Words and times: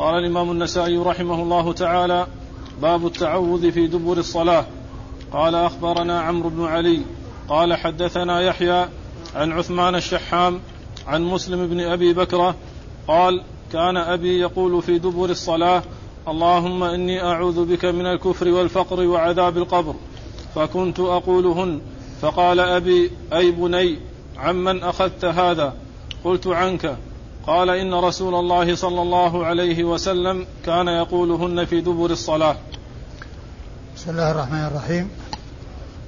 قال 0.00 0.14
الإمام 0.14 0.50
النسائي 0.50 0.98
رحمه 0.98 1.42
الله 1.42 1.72
تعالى 1.72 2.26
باب 2.82 3.06
التعوذ 3.06 3.72
في 3.72 3.86
دبر 3.86 4.18
الصلاة. 4.18 4.66
قال 5.32 5.54
أخبرنا 5.54 6.20
عمرو 6.20 6.48
بن 6.48 6.64
علي 6.64 7.00
قال 7.48 7.74
حدثنا 7.74 8.40
يحيى 8.40 8.88
عن 9.34 9.52
عثمان 9.52 9.94
الشحام 9.94 10.60
عن 11.06 11.22
مسلم 11.22 11.66
بن 11.66 11.80
أبي 11.80 12.12
بكرة 12.12 12.54
قال 13.08 13.42
كان 13.72 13.96
أبي 13.96 14.38
يقول 14.38 14.82
في 14.82 14.98
دبر 14.98 15.30
الصلاة 15.30 15.82
اللهم 16.28 16.82
إني 16.82 17.24
أعوذ 17.24 17.64
بك 17.64 17.84
من 17.84 18.06
الكفر 18.06 18.48
والفقر 18.48 19.00
وعذاب 19.06 19.56
القبر 19.56 19.94
فكنت 20.54 21.00
أقولهن. 21.00 21.80
فقال 22.20 22.60
أبي 22.60 23.10
أي 23.32 23.50
بني 23.50 23.98
عمن 24.38 24.82
أخذت 24.82 25.24
هذا؟ 25.24 25.74
قلت 26.24 26.46
عنك. 26.46 26.96
قال 27.50 27.70
إن 27.70 27.94
رسول 27.94 28.34
الله 28.34 28.76
صلى 28.76 29.02
الله 29.02 29.46
عليه 29.46 29.84
وسلم 29.84 30.46
كان 30.66 30.88
يقولهن 30.88 31.64
في 31.64 31.80
دبر 31.80 32.10
الصلاة. 32.10 32.56
بسم 33.96 34.10
الله 34.10 34.30
الرحمن 34.30 34.64
الرحيم. 34.64 35.10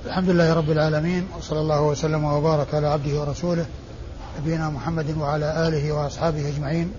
الحمد 0.07 0.29
لله 0.29 0.53
رب 0.53 0.71
العالمين 0.71 1.29
وصلى 1.39 1.61
الله 1.61 1.83
وسلم 1.83 2.25
وبارك 2.25 2.75
على 2.75 2.87
عبده 2.87 3.21
ورسوله 3.21 3.67
نبينا 4.41 4.71
محمد 4.71 5.17
وعلى 5.19 5.69
آله 5.69 5.93
وأصحابه 5.93 6.49
أجمعين. 6.49 6.93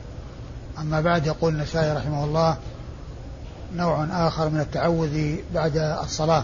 أما 0.80 1.02
بعد 1.02 1.28
يقول 1.28 1.54
النسائي 1.54 1.98
رحمه 1.98 2.24
الله 2.24 2.58
نوع 3.76 4.28
آخر 4.28 4.50
من 4.50 4.60
التعوذ 4.60 5.36
بعد 5.54 5.78
الصلاة. 5.78 6.44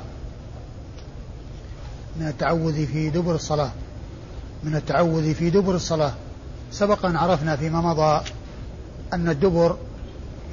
من 2.19 2.27
التعوذ 2.27 2.85
في 2.85 3.09
دبر 3.09 3.35
الصلاة. 3.35 3.71
من 4.63 4.75
التعوذ 4.75 5.33
في 5.33 5.49
دبر 5.49 5.75
الصلاة. 5.75 6.13
سبق 6.71 7.05
أن 7.05 7.15
عرفنا 7.15 7.55
فيما 7.55 7.81
مضى 7.81 8.21
أن 9.13 9.29
الدبر 9.29 9.77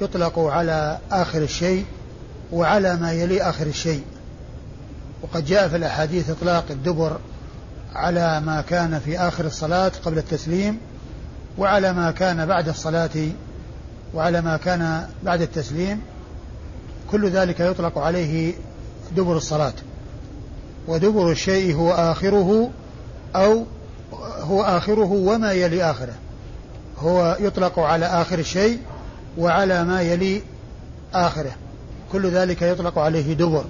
يطلق 0.01 0.39
على 0.39 0.97
آخر 1.11 1.41
الشيء 1.41 1.85
وعلى 2.51 2.95
ما 2.95 3.11
يلي 3.11 3.41
آخر 3.41 3.65
الشيء. 3.65 4.03
وقد 5.21 5.45
جاء 5.45 5.67
في 5.67 5.75
الأحاديث 5.75 6.29
إطلاق 6.29 6.65
الدبر 6.69 7.17
على 7.95 8.39
ما 8.39 8.61
كان 8.61 8.99
في 8.99 9.19
آخر 9.19 9.45
الصلاة 9.45 9.91
قبل 10.05 10.17
التسليم 10.17 10.77
وعلى 11.57 11.93
ما 11.93 12.11
كان 12.11 12.45
بعد 12.45 12.69
الصلاة 12.69 13.09
وعلى 14.13 14.41
ما 14.41 14.57
كان 14.57 15.07
بعد 15.23 15.41
التسليم. 15.41 16.01
كل 17.11 17.29
ذلك 17.29 17.59
يطلق 17.59 17.97
عليه 17.97 18.53
دبر 19.15 19.37
الصلاة. 19.37 19.73
ودبر 20.87 21.31
الشيء 21.31 21.75
هو 21.75 21.91
آخره 21.91 22.69
أو 23.35 23.65
هو 24.47 24.63
آخره 24.63 25.11
وما 25.11 25.51
يلي 25.51 25.83
آخره. 25.83 26.13
هو 26.99 27.37
يطلق 27.39 27.79
على 27.79 28.05
آخر 28.05 28.39
الشيء 28.39 28.79
وعلى 29.37 29.83
ما 29.83 30.01
يلي 30.01 30.41
آخره. 31.13 31.51
كل 32.11 32.29
ذلك 32.29 32.61
يطلق 32.61 32.99
عليه 32.99 33.33
دبر. 33.33 33.65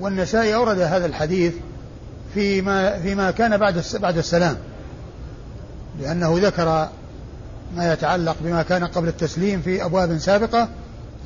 والنسائي 0.00 0.54
أورد 0.54 0.78
هذا 0.78 1.06
الحديث 1.06 1.54
فيما 2.34 2.98
فيما 2.98 3.30
كان 3.30 3.56
بعد 3.56 3.84
بعد 3.94 4.18
السلام. 4.18 4.56
لأنه 6.00 6.38
ذكر 6.38 6.88
ما 7.76 7.92
يتعلق 7.92 8.36
بما 8.40 8.62
كان 8.62 8.84
قبل 8.84 9.08
التسليم 9.08 9.62
في 9.62 9.84
أبواب 9.84 10.18
سابقة 10.18 10.68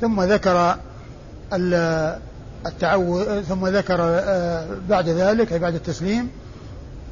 ثم 0.01 0.23
ذكر 0.23 0.77
التعوذ 2.67 3.43
ثم 3.43 3.67
ذكر 3.67 3.97
آه، 4.01 4.67
بعد 4.89 5.09
ذلك 5.09 5.53
أي 5.53 5.59
بعد 5.59 5.75
التسليم 5.75 6.29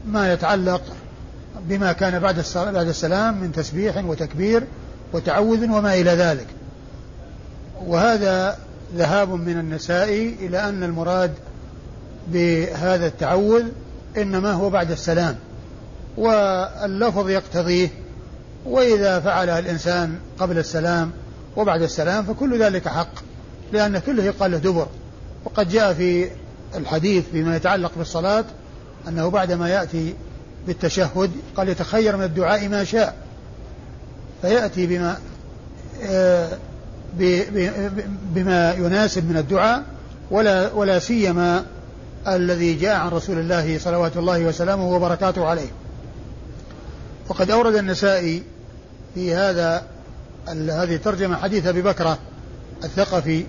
ما 0.07 0.33
يتعلق 0.33 0.83
بما 1.69 1.93
كان 1.93 2.19
بعد 2.19 2.45
بعد 2.55 2.89
السلام 2.89 3.41
من 3.41 3.53
تسبيح 3.53 4.05
وتكبير 4.05 4.67
وتعوذ 5.13 5.71
وما 5.71 5.95
إلى 5.95 6.11
ذلك. 6.11 6.47
وهذا 7.87 8.59
ذهاب 8.97 9.31
من 9.31 9.59
النساء 9.59 10.09
إلى 10.41 10.69
أن 10.69 10.83
المراد 10.83 11.33
بهذا 12.29 13.07
التعوذ 13.07 13.65
إنما 14.17 14.53
هو 14.53 14.71
بعد 14.71 14.91
السلام 14.91 15.37
واللفظ 16.17 17.31
يقتضيه 17.31 17.89
وإذا 18.67 19.21
فعله 19.21 19.59
الإنسان 19.59 20.19
قبل 20.39 20.59
السلام 20.59 21.11
وبعد 21.57 21.83
السلام 21.83 22.25
فكل 22.25 22.63
ذلك 22.63 22.89
حق 22.89 23.13
لأن 23.73 23.99
كله 23.99 24.25
يقال 24.25 24.51
له 24.51 24.59
دبر. 24.59 24.87
وقد 25.45 25.69
جاء 25.69 25.95
في 25.95 26.31
الحديث 26.75 27.25
فيما 27.33 27.57
يتعلق 27.57 27.93
بالصلاة 27.97 28.45
أنه 29.09 29.29
بعدما 29.29 29.69
يأتي 29.69 30.15
بالتشهد 30.67 31.31
قال 31.57 31.69
يتخير 31.69 32.17
من 32.17 32.25
الدعاء 32.25 32.69
ما 32.69 32.85
شاء. 32.85 33.15
فيأتي 34.43 34.87
بما 34.87 35.19
آه، 36.03 36.49
بما 38.35 38.73
يناسب 38.73 39.31
من 39.31 39.37
الدعاء 39.37 39.83
ولا 40.31 40.73
ولا 40.73 40.99
سيما 40.99 41.65
الذي 42.29 42.75
جاء 42.75 42.97
عن 42.97 43.09
رسول 43.09 43.39
الله 43.39 43.79
صلوات 43.79 44.17
الله 44.17 44.45
وسلامه 44.45 44.89
وبركاته 44.89 45.47
عليه. 45.47 45.69
وقد 47.29 47.51
أورد 47.51 47.75
النسائي 47.75 48.43
في 49.15 49.35
هذا 49.35 49.83
هذه 50.49 50.97
ترجمة 50.97 51.37
حديث 51.37 51.67
أبي 51.67 51.83
بكرة 51.83 52.19
الثقفي 52.85 53.45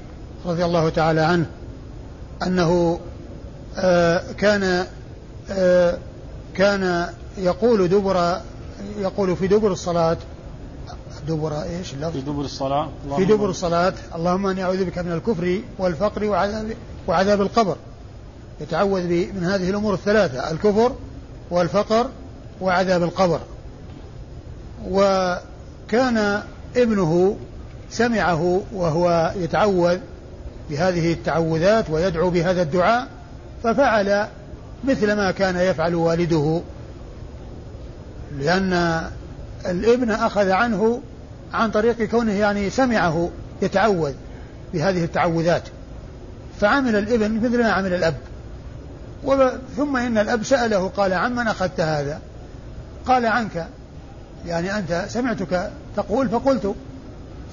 رضي 0.45 0.66
الله 0.66 0.89
تعالى 0.89 1.22
عنه 1.22 1.45
أنه 2.44 3.00
آه، 3.77 4.22
كان 4.38 4.85
آه، 5.51 5.97
كان 6.57 7.09
يقول 7.38 7.88
دبر 7.88 8.41
يقول 9.00 9.35
في 9.35 9.47
دبر 9.47 9.72
الصلاة. 9.72 10.18
دبر 11.28 11.62
إيش 11.62 11.94
اللفظ؟ 11.94 12.12
في 12.12 12.22
دبر 12.22 12.41
الصلاة. 12.41 12.90
في 13.16 13.25
دبر 13.25 13.50
الصلاة. 13.50 13.94
اللهم 14.16 14.47
إني 14.47 14.63
أعوذ 14.63 14.85
بك 14.85 14.97
من 14.97 15.12
الكفر 15.12 15.62
والفقر 15.79 16.23
وعذاب 16.25 16.73
وعذاب 17.07 17.41
القبر. 17.41 17.75
يتعوذ 18.62 19.03
من 19.07 19.44
هذه 19.44 19.69
الأمور 19.69 19.94
الثلاثة 19.94 20.51
الكفر 20.51 20.91
والفقر 21.51 22.09
وعذاب 22.62 23.03
القبر. 23.03 23.39
وكان 24.89 26.44
ابنه 26.75 27.38
سمعه 27.89 28.62
وهو 28.74 29.34
يتعوذ 29.35 29.97
بهذه 30.69 31.13
التعوذات 31.13 31.89
ويدعو 31.89 32.29
بهذا 32.29 32.62
الدعاء 32.62 33.07
ففعل 33.63 34.28
مثل 34.83 35.13
ما 35.13 35.31
كان 35.31 35.55
يفعل 35.55 35.95
والده 35.95 36.61
لأن 38.39 39.03
الابن 39.65 40.11
أخذ 40.11 40.49
عنه 40.49 41.01
عن 41.53 41.71
طريق 41.71 42.03
كونه 42.03 42.33
يعني 42.33 42.69
سمعه 42.69 43.29
يتعوذ 43.61 44.13
بهذه 44.73 45.03
التعوذات. 45.03 45.63
فعمل 46.61 46.95
الابن 46.95 47.39
مثل 47.39 47.63
ما 47.63 47.71
عمل 47.71 47.93
الأب. 47.93 48.15
ثم 49.77 49.97
إن 49.97 50.17
الأب 50.17 50.43
سأله 50.43 50.88
قال 50.88 51.13
عمن 51.13 51.47
أخذت 51.47 51.79
هذا؟ 51.79 52.19
قال 53.05 53.25
عنك. 53.25 53.67
يعني 54.45 54.77
أنت 54.77 55.05
سمعتك 55.07 55.71
تقول 55.95 56.29
فقلت. 56.29 56.75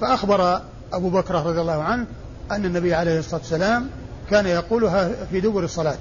فأخبر 0.01 0.61
أبو 0.93 1.11
بكر 1.11 1.35
رضي 1.35 1.61
الله 1.61 1.83
عنه 1.83 2.07
أن 2.51 2.65
النبي 2.65 2.95
عليه 2.95 3.19
الصلاة 3.19 3.41
والسلام 3.41 3.87
كان 4.31 4.47
يقولها 4.47 5.11
في 5.31 5.41
دبر 5.41 5.65
الصلاة. 5.65 5.99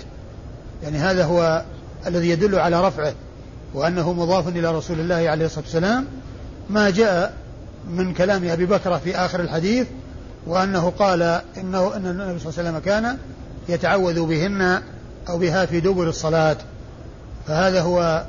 يعني 0.83 0.97
هذا 0.97 1.25
هو 1.25 1.63
الذي 2.07 2.29
يدل 2.29 2.59
على 2.59 2.87
رفعه 2.87 3.13
وأنه 3.73 4.13
مضاف 4.13 4.47
إلى 4.47 4.71
رسول 4.77 4.99
الله 4.99 5.15
عليه 5.29 5.45
الصلاة 5.45 5.63
والسلام. 5.63 6.05
ما 6.69 6.89
جاء 6.89 7.33
من 7.89 8.13
كلام 8.13 8.49
أبي 8.49 8.65
بكر 8.65 8.99
في 8.99 9.15
آخر 9.15 9.39
الحديث 9.39 9.87
وأنه 10.47 10.89
قال 10.99 11.21
إنه 11.57 11.95
أن 11.95 12.05
النبي 12.07 12.39
صلى 12.39 12.49
الله 12.49 12.59
عليه 12.59 12.69
وسلم 12.69 12.79
كان 12.79 13.17
يتعوذ 13.69 14.25
بهن 14.25 14.81
أو 15.29 15.37
بها 15.37 15.65
في 15.65 15.79
دبر 15.79 16.09
الصلاة. 16.09 16.57
فهذا 17.47 17.81
هو 17.81 18.25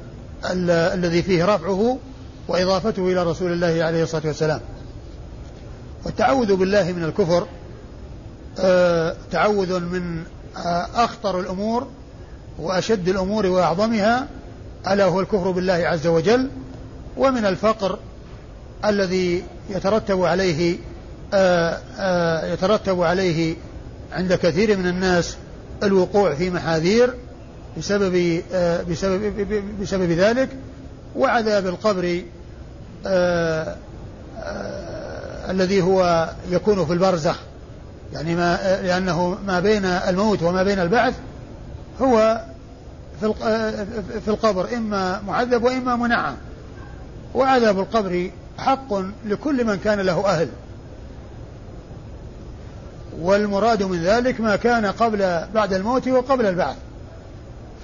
ال- 0.51 0.71
الذي 0.71 1.23
فيه 1.23 1.45
رفعه 1.45 1.99
وإضافته 2.49 3.13
إلى 3.13 3.23
رسول 3.23 3.53
الله 3.53 3.85
عليه 3.85 4.03
الصلاة 4.03 4.27
والسلام. 4.27 4.61
والتعوذ 6.05 6.57
بالله 6.57 6.93
من 6.93 7.05
الكفر 7.05 7.47
آه 8.59 9.17
تعوذ 9.31 9.81
من 9.81 10.23
آه 10.57 10.87
أخطر 10.95 11.41
الأمور 11.41 11.87
وأشد 12.59 13.09
الأمور 13.09 13.47
وأعظمها 13.47 14.27
ألا 14.91 15.05
هو 15.05 15.21
الكفر 15.21 15.51
بالله 15.51 15.73
عز 15.73 16.07
وجل 16.07 16.51
ومن 17.17 17.47
الفقر 17.47 17.99
الذي 18.85 19.43
يترتب 19.71 20.25
عليه 20.25 20.77
آآ 21.35 21.79
آآ 21.99 22.53
يترتب 22.53 23.03
عليه 23.03 23.57
عند 24.13 24.35
كثير 24.35 24.77
من 24.77 24.87
الناس 24.87 25.37
الوقوع 25.83 26.35
في 26.35 26.51
محاذير 26.51 27.15
بسبب 27.79 28.43
بسبب 28.91 29.47
بسبب 29.81 30.11
ذلك 30.11 30.49
وعذاب 31.17 31.67
القبر 31.67 32.23
الذي 35.51 35.83
هو 35.83 36.31
يكون 36.51 36.87
في 36.87 36.93
البرزخ. 36.93 37.39
يعني 38.13 38.35
ما 38.35 38.81
لأنه 38.83 39.39
ما 39.47 39.61
بين 39.61 39.85
الموت 39.85 40.43
وما 40.43 40.63
بين 40.63 40.79
البعث 40.79 41.15
هو 42.03 42.41
في 43.21 43.35
في 44.25 44.29
القبر 44.29 44.77
إما 44.77 45.23
معذب 45.27 45.65
وإما 45.65 45.97
منعم. 45.97 46.35
وعذاب 47.35 47.79
القبر 47.79 48.31
حق 48.59 48.95
لكل 49.25 49.65
من 49.65 49.77
كان 49.77 50.01
له 50.01 50.27
أهل. 50.27 50.49
والمراد 53.21 53.83
من 53.83 54.03
ذلك 54.03 54.41
ما 54.41 54.57
كان 54.57 54.87
قبل 54.87 55.47
بعد 55.55 55.73
الموت 55.73 56.09
وقبل 56.09 56.47
البعث. 56.47 56.77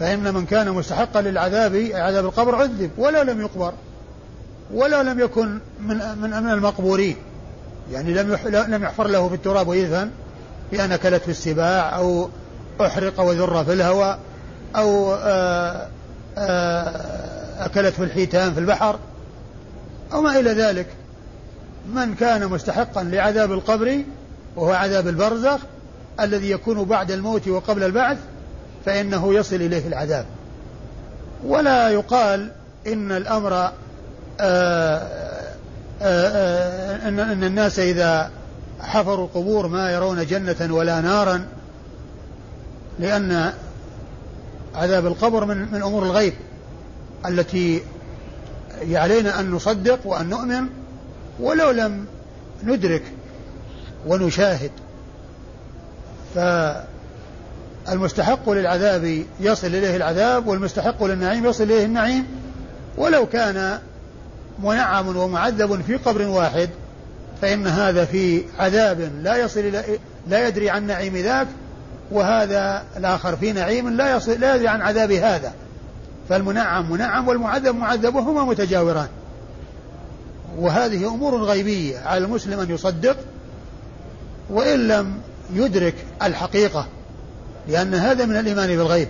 فإن 0.00 0.34
من 0.34 0.46
كان 0.46 0.70
مستحقا 0.70 1.20
للعذاب 1.20 1.90
عذاب 1.94 2.24
القبر 2.24 2.54
عذب 2.54 2.90
ولا 2.98 3.24
لم 3.24 3.40
يقبر 3.40 3.72
ولا 4.74 5.02
لم 5.02 5.20
يكن 5.20 5.58
من 5.80 5.96
من 6.20 6.50
المقبورين. 6.50 7.16
يعني 7.92 8.14
لم 8.14 8.38
لم 8.68 8.82
يحفر 8.82 9.06
له 9.06 9.28
في 9.28 9.34
التراب 9.34 9.68
ويدفن 9.68 10.10
بأن 10.72 10.92
أكلت 10.92 11.22
في 11.22 11.30
السباع 11.30 11.96
أو 11.96 12.28
أحرق 12.82 13.20
وذر 13.20 13.64
في 13.64 13.72
الهواء 13.72 14.18
أو 14.76 15.14
آآ 15.14 15.88
آآ 16.38 17.10
أكلت 17.64 17.94
في 17.94 18.04
الحيتان 18.04 18.54
في 18.54 18.60
البحر 18.60 18.98
أو 20.12 20.20
ما 20.20 20.40
إلى 20.40 20.50
ذلك. 20.50 20.86
من 21.94 22.14
كان 22.14 22.46
مستحقا 22.46 23.02
لعذاب 23.02 23.52
القبر 23.52 23.98
وهو 24.56 24.72
عذاب 24.72 25.08
البرزخ 25.08 25.58
الذي 26.20 26.50
يكون 26.50 26.84
بعد 26.84 27.10
الموت 27.10 27.48
وقبل 27.48 27.84
البعث 27.84 28.18
فإنه 28.86 29.34
يصل 29.34 29.56
إليه 29.56 29.86
العذاب. 29.86 30.24
ولا 31.46 31.88
يقال 31.88 32.50
إن 32.86 33.12
الأمر 33.12 33.70
آآ 34.40 35.08
آآ 36.02 37.08
إن, 37.08 37.18
إن 37.18 37.44
الناس 37.44 37.78
إذا 37.78 38.30
حفروا 38.80 39.24
القبور 39.24 39.66
ما 39.68 39.90
يرون 39.90 40.26
جنة 40.26 40.74
ولا 40.74 41.00
نارا 41.00 41.46
لأن 43.00 43.52
عذاب 44.74 45.06
القبر 45.06 45.44
من 45.44 45.72
من 45.72 45.82
أمور 45.82 46.02
الغيب 46.02 46.34
التي 47.26 47.82
علينا 48.92 49.40
أن 49.40 49.50
نصدق 49.50 49.98
وأن 50.04 50.28
نؤمن 50.28 50.66
ولو 51.40 51.70
لم 51.70 52.06
ندرك 52.64 53.02
ونشاهد. 54.06 54.70
فالمستحق 57.86 58.50
للعذاب 58.50 59.24
يصل 59.40 59.66
إليه 59.66 59.96
العذاب 59.96 60.46
والمستحق 60.46 61.04
للنعيم 61.04 61.46
يصل 61.46 61.64
إليه 61.64 61.84
النعيم. 61.84 62.26
ولو 62.96 63.26
كان 63.26 63.78
منعم 64.62 65.16
ومعذب 65.16 65.82
في 65.82 65.96
قبر 65.96 66.22
واحد 66.22 66.70
فإن 67.42 67.66
هذا 67.66 68.04
في 68.04 68.42
عذاب 68.58 69.10
لا 69.22 69.36
يصل 69.36 69.60
إلى 69.60 69.84
لا 70.28 70.48
يدري 70.48 70.70
عن 70.70 70.86
نعيم 70.86 71.16
ذاك 71.16 71.46
وهذا 72.10 72.82
الآخر 72.96 73.36
في 73.36 73.52
نعيم 73.52 73.88
لا 73.88 74.16
يصل 74.16 74.40
لا 74.40 74.54
يدري 74.54 74.68
عن 74.68 74.80
عذاب 74.82 75.12
هذا. 75.12 75.52
فالمنعم 76.28 76.92
منعم 76.92 77.28
والمعذب 77.28 77.74
معذب 77.74 78.14
وهما 78.14 78.44
متجاوران. 78.44 79.08
وهذه 80.58 81.06
أمور 81.08 81.42
غيبية 81.42 81.98
على 81.98 82.24
المسلم 82.24 82.60
أن 82.60 82.70
يصدق 82.70 83.16
وإن 84.50 84.88
لم 84.88 85.14
يدرك 85.54 85.94
الحقيقة 86.22 86.86
لأن 87.68 87.94
هذا 87.94 88.24
من 88.24 88.36
الإيمان 88.36 88.68
بالغيب. 88.68 89.08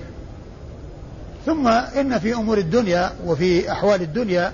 ثم 1.47 1.69
إن 1.69 2.19
في 2.19 2.35
أمور 2.35 2.59
الدنيا 2.59 3.13
وفي 3.27 3.73
أحوال 3.73 4.03
الدنيا 4.03 4.53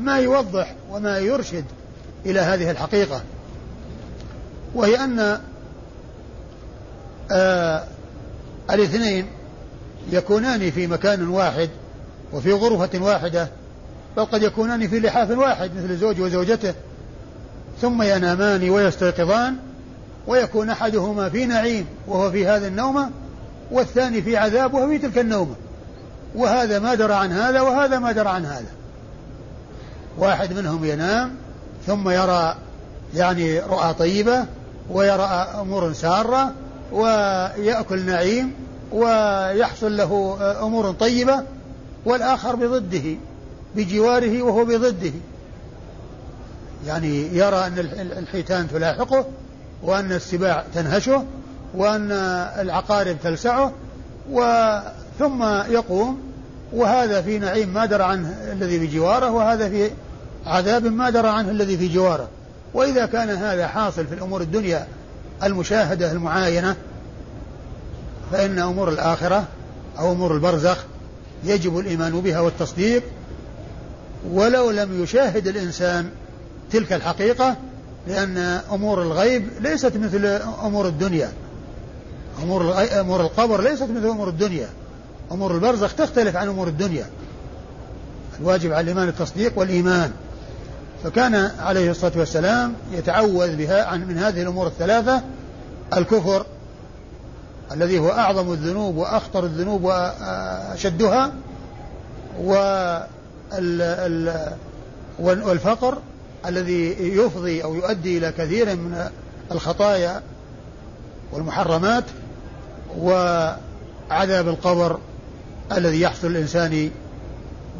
ما 0.00 0.16
يوضح 0.18 0.74
وما 0.90 1.18
يرشد 1.18 1.64
إلى 2.26 2.40
هذه 2.40 2.70
الحقيقة 2.70 3.22
وهي 4.74 5.04
أن 5.04 5.40
آه 7.32 7.84
الاثنين 8.70 9.26
يكونان 10.12 10.70
في 10.70 10.86
مكان 10.86 11.28
واحد 11.28 11.70
وفي 12.32 12.52
غرفة 12.52 13.02
واحدة 13.02 13.48
بل 14.16 14.24
قد 14.24 14.42
يكونان 14.42 14.88
في 14.88 15.00
لحاف 15.00 15.30
واحد 15.30 15.70
مثل 15.76 15.90
الزوج 15.90 16.20
وزوجته 16.20 16.74
ثم 17.80 18.02
ينامان 18.02 18.70
ويستيقظان 18.70 19.56
ويكون 20.26 20.70
أحدهما 20.70 21.28
في 21.28 21.46
نعيم 21.46 21.86
وهو 22.06 22.30
في 22.30 22.46
هذه 22.46 22.66
النومة 22.66 23.10
والثاني 23.70 24.22
في 24.22 24.36
عذاب 24.36 24.74
وهو 24.74 24.88
في 24.88 24.98
تلك 24.98 25.18
النومة. 25.18 25.54
وهذا 26.34 26.78
ما 26.78 26.94
درى 26.94 27.14
عن 27.14 27.32
هذا 27.32 27.60
وهذا 27.60 27.98
ما 27.98 28.12
درى 28.12 28.28
عن 28.28 28.44
هذا. 28.44 28.70
واحد 30.18 30.52
منهم 30.52 30.84
ينام 30.84 31.30
ثم 31.86 32.08
يرى 32.08 32.56
يعني 33.14 33.60
رؤى 33.60 33.94
طيبة 33.94 34.44
ويرى 34.90 35.22
أمور 35.60 35.92
سارة 35.92 36.52
ويأكل 36.92 38.06
نعيم 38.06 38.52
ويحصل 38.92 39.96
له 39.96 40.36
أمور 40.62 40.92
طيبة 40.92 41.42
والآخر 42.04 42.56
بضده 42.56 43.16
بجواره 43.76 44.42
وهو 44.42 44.64
بضده. 44.64 45.12
يعني 46.86 47.36
يرى 47.36 47.66
أن 47.66 47.78
الحيتان 48.18 48.68
تلاحقه 48.68 49.26
وأن 49.82 50.12
السباع 50.12 50.64
تنهشه 50.74 51.24
وأن 51.74 52.12
العقارب 52.58 53.16
تلسعه 53.22 53.72
ثم 55.18 55.42
يقوم. 55.70 56.20
وهذا 56.72 57.22
في 57.22 57.38
نعيم 57.38 57.68
ما 57.68 57.86
درى 57.86 58.02
عنه 58.02 58.34
الذي 58.52 58.78
بجواره 58.78 59.30
وهذا 59.30 59.68
في 59.68 59.90
عذاب 60.46 60.84
ما 60.84 61.10
درى 61.10 61.28
عنه 61.28 61.50
الذي 61.50 61.76
في 61.78 61.88
جواره. 61.88 62.28
وإذا 62.74 63.06
كان 63.06 63.30
هذا 63.30 63.66
حاصل 63.66 64.06
في 64.06 64.14
الأمور 64.14 64.40
الدنيا 64.40 64.86
المشاهدة 65.42 66.12
المعاينة 66.12 66.76
فإن 68.32 68.58
أمور 68.58 68.88
الآخرة 68.88 69.44
أو 69.98 70.12
أمور 70.12 70.34
البرزخ 70.34 70.84
يجب 71.44 71.78
الإيمان 71.78 72.20
بها 72.20 72.40
والتصديق. 72.40 73.02
ولو 74.30 74.70
لم 74.70 75.02
يشاهد 75.02 75.48
الإنسان 75.48 76.10
تلك 76.70 76.92
الحقيقة 76.92 77.56
لأن 78.06 78.36
أمور 78.72 79.02
الغيب 79.02 79.48
ليست 79.60 79.96
مثل 79.96 80.26
أمور 80.64 80.88
الدنيا. 80.88 81.32
أمور 82.42 82.74
أمور 83.00 83.20
القبر 83.20 83.62
ليست 83.62 83.82
مثل 83.82 84.06
أمور 84.06 84.28
الدنيا. 84.28 84.68
أمور 85.32 85.54
البرزخ 85.54 85.94
تختلف 85.94 86.36
عن 86.36 86.48
أمور 86.48 86.68
الدنيا. 86.68 87.06
الواجب 88.40 88.72
على 88.72 88.80
الإيمان 88.80 89.08
التصديق 89.08 89.58
والإيمان. 89.58 90.12
فكان 91.04 91.50
عليه 91.60 91.90
الصلاة 91.90 92.12
والسلام 92.16 92.74
يتعوذ 92.92 93.56
بها 93.56 93.84
عن 93.84 94.08
من 94.08 94.18
هذه 94.18 94.42
الأمور 94.42 94.66
الثلاثة. 94.66 95.22
الكفر 95.96 96.46
الذي 97.72 97.98
هو 97.98 98.10
أعظم 98.10 98.52
الذنوب 98.52 98.96
وأخطر 98.96 99.44
الذنوب 99.44 99.84
وأشدها 99.84 101.32
والفقر 105.18 105.98
الذي 106.46 106.96
يفضي 107.16 107.64
أو 107.64 107.74
يؤدي 107.74 108.18
إلى 108.18 108.32
كثير 108.32 108.76
من 108.76 109.04
الخطايا 109.52 110.22
والمحرمات 111.32 112.04
وعذاب 112.98 114.48
القبر 114.48 114.98
الذي 115.72 116.00
يحصل 116.00 116.26
الإنسان 116.26 116.90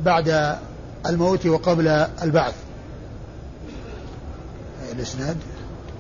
بعد 0.05 0.57
الموت 1.07 1.47
وقبل 1.47 1.89
البعث. 2.23 2.55
الإسناد. 4.93 5.37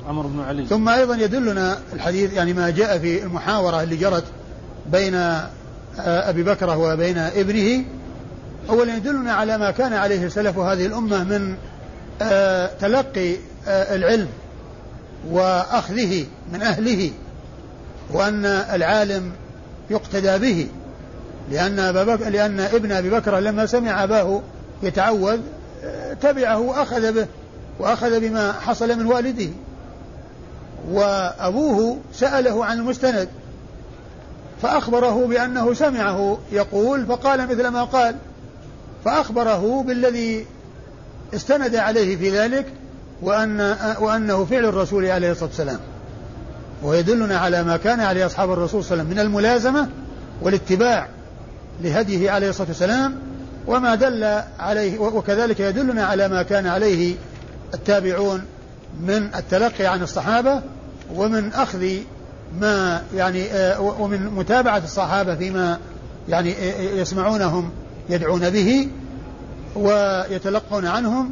عمرو 0.08 0.28
بن 0.28 0.40
علي. 0.40 0.66
ثم 0.66 0.88
أيضا 0.88 1.16
يدلنا 1.16 1.78
الحديث 1.92 2.32
يعني 2.32 2.52
ما 2.52 2.70
جاء 2.70 2.99
في 2.99 3.22
المحاورة 3.22 3.82
اللي 3.82 3.96
جرت 3.96 4.25
بين 4.92 5.14
آه، 5.14 5.50
أبي 5.99 6.42
بكرة 6.42 6.76
وبين 6.76 7.18
ابنه. 7.18 7.84
أولا 8.70 8.96
يدلنا 8.96 9.32
على 9.32 9.58
ما 9.58 9.70
كان 9.70 9.92
عليه 9.92 10.28
سلف 10.28 10.58
هذه 10.58 10.87
الأمة 10.87 11.25
من 11.25 11.56
آه، 12.22 12.70
تلقي 12.80 13.34
آه، 13.68 13.94
العلم 13.94 14.28
وأخذه 15.30 16.26
من 16.52 16.62
أهله 16.62 17.11
وأن 18.11 18.46
العالم 18.46 19.32
يقتدى 19.90 20.38
به 20.38 20.66
لأن 21.50 21.78
أبا 21.78 22.04
بكر 22.04 22.28
لأن 22.28 22.61
ابن 22.61 22.92
أبي 22.92 23.11
بكر 23.11 23.38
لما 23.38 23.66
سمع 23.66 24.04
أباه 24.04 24.42
يتعوذ 24.82 25.40
تبعه 26.20 26.58
وأخذ 26.58 27.12
به. 27.12 27.26
وأخذ 27.78 28.20
بما 28.20 28.52
حصل 28.52 28.98
من 28.98 29.06
والده. 29.06 29.48
وأبوه 30.90 31.98
سأله 32.12 32.64
عن 32.64 32.78
المستند 32.78 33.28
فأخبره 34.62 35.26
بأنه 35.26 35.74
سمعه 35.74 36.38
يقول 36.52 37.06
فقال 37.06 37.48
مثل 37.48 37.68
ما 37.68 37.84
قال 37.84 38.16
فأخبره 39.04 39.82
بالذي 39.82 40.46
استند 41.34 41.76
عليه 41.76 42.16
في 42.16 42.30
ذلك 42.30 42.66
وأن 43.22 43.76
وأنه 44.00 44.44
فعل 44.44 44.64
الرسول 44.64 45.06
عليه 45.06 45.30
الصلاة 45.30 45.48
والسلام. 45.48 45.80
ويدلنا 46.82 47.38
على 47.38 47.62
ما 47.62 47.76
كان 47.76 48.00
عليه 48.00 48.26
أصحاب 48.26 48.52
الرسول 48.52 48.84
صلى 48.84 48.92
الله 48.92 49.04
عليه 49.04 49.12
وسلم 49.12 49.26
من 49.26 49.26
الملازمة 49.26 49.88
والاتباع 50.42 51.08
لهديه 51.82 52.30
عليه 52.30 52.48
الصلاة 52.48 52.68
والسلام 52.68 53.18
وما 53.66 53.94
دل 53.94 54.40
عليه 54.58 54.98
وكذلك 54.98 55.60
يدلنا 55.60 56.04
على 56.04 56.28
ما 56.28 56.42
كان 56.42 56.66
عليه 56.66 57.14
التابعون 57.74 58.42
من 59.00 59.34
التلقي 59.34 59.86
عن 59.86 60.02
الصحابة 60.02 60.62
ومن 61.14 61.52
أخذ 61.52 61.86
ما 62.60 63.02
يعني 63.14 63.52
آه، 63.52 63.80
ومن 63.80 64.26
متابعة 64.26 64.82
الصحابة 64.84 65.34
فيما 65.34 65.78
يعني 66.28 66.52
آه، 66.52 66.72
آه، 66.72 66.94
يسمعونهم 66.94 67.70
يدعون 68.08 68.50
به 68.50 68.88
ويتلقون 69.76 70.86
عنهم. 70.86 71.30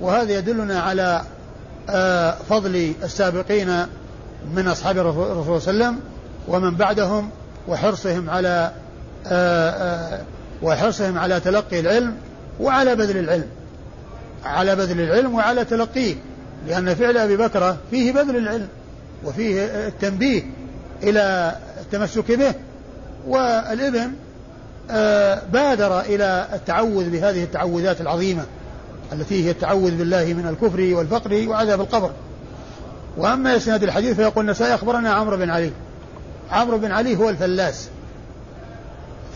وهذا 0.00 0.38
يدلنا 0.38 0.80
على 0.80 1.22
فضل 2.48 2.92
السابقين 3.02 3.86
من 4.54 4.68
أصحاب 4.68 4.98
الرسول 4.98 5.24
صلى 5.24 5.32
الله 5.32 5.42
عليه 5.42 5.52
وسلم 5.52 6.00
ومن 6.48 6.74
بعدهم 6.74 7.30
وحرصهم 7.68 8.30
على 8.30 8.72
وحرصهم 10.62 11.18
على 11.18 11.40
تلقي 11.40 11.80
العلم 11.80 12.16
وعلى 12.60 12.96
بذل 12.96 13.16
العلم. 13.16 13.46
على 14.44 14.76
بذل 14.76 15.00
العلم 15.00 15.34
وعلى 15.34 15.64
تلقيه 15.64 16.14
لأن 16.68 16.94
فعل 16.94 17.16
أبي 17.16 17.36
بكرة 17.36 17.76
فيه 17.90 18.12
بذل 18.12 18.36
العلم 18.36 18.68
وفيه 19.24 19.64
التنبيه 19.64 20.42
إلى 21.02 21.56
التمسك 21.80 22.32
به. 22.32 22.54
والإبن 23.26 24.12
آه، 24.90 25.42
بادر 25.52 26.00
إلى 26.00 26.48
التعوذ 26.52 27.10
بهذه 27.10 27.42
التعوذات 27.42 28.00
العظيمة 28.00 28.44
التي 29.12 29.46
هي 29.46 29.50
التعوذ 29.50 29.96
بالله 29.96 30.24
من 30.24 30.46
الكفر 30.46 30.94
والفقر 30.94 31.48
وعذاب 31.48 31.80
القبر. 31.80 32.10
وأما 33.16 33.56
إسناد 33.56 33.82
الحديث 33.82 34.16
فيقول 34.16 34.44
النسائي 34.44 34.74
أخبرنا 34.74 35.12
عمرو 35.12 35.36
بن 35.36 35.50
علي. 35.50 35.70
عمرو 36.50 36.78
بن 36.78 36.92
علي 36.92 37.16
هو 37.16 37.28
الفلاس. 37.28 37.88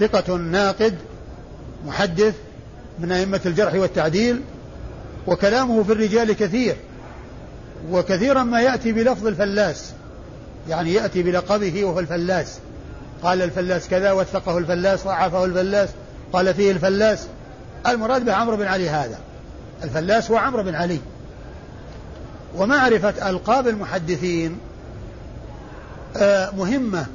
ثقة 0.01 0.37
ناقد 0.37 0.95
محدث 1.87 2.35
من 2.99 3.13
أئمة 3.13 3.41
الجرح 3.47 3.75
والتعديل 3.75 4.41
وكلامه 5.27 5.83
في 5.83 5.93
الرجال 5.93 6.33
كثير 6.33 6.77
وكثيرا 7.91 8.43
ما 8.43 8.61
يأتي 8.61 8.93
بلفظ 8.93 9.27
الفلاس 9.27 9.93
يعني 10.69 10.93
يأتي 10.95 11.23
بلقبه 11.23 11.85
وهو 11.85 12.01
الفلاس. 12.01 12.59
قال 13.23 13.43
الفلاس 13.43 13.89
كذا 13.89 14.13
وثقه 14.13 14.59
الفلاس 14.59 15.05
ضعفه 15.05 15.45
الفلاس 15.45 15.89
قال 16.33 16.55
فيه 16.55 16.71
الفلاس. 16.71 17.27
المراد 17.87 18.25
به 18.25 18.33
عمرو 18.33 18.57
بن 18.57 18.67
علي 18.67 18.89
هذا 18.89 19.19
الفلاس 19.85 20.31
هو 20.31 20.37
عمرو 20.37 20.63
بن 20.63 20.75
علي. 20.75 20.99
ومعرفة 22.57 23.31
ألقاب 23.31 23.69
المحدثين 23.69 24.59
آه، 26.17 26.51
مهمة 26.51 27.07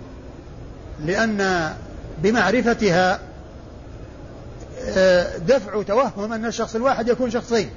لأن 1.06 1.74
بمعرفتها 2.24 3.20
آه، 4.88 5.38
دفع 5.38 5.84
توهم 5.84 6.34
أن 6.34 6.46
الشخص 6.46 6.76
الواحد 6.76 7.08
يكون 7.08 7.32
شخصين. 7.32 7.70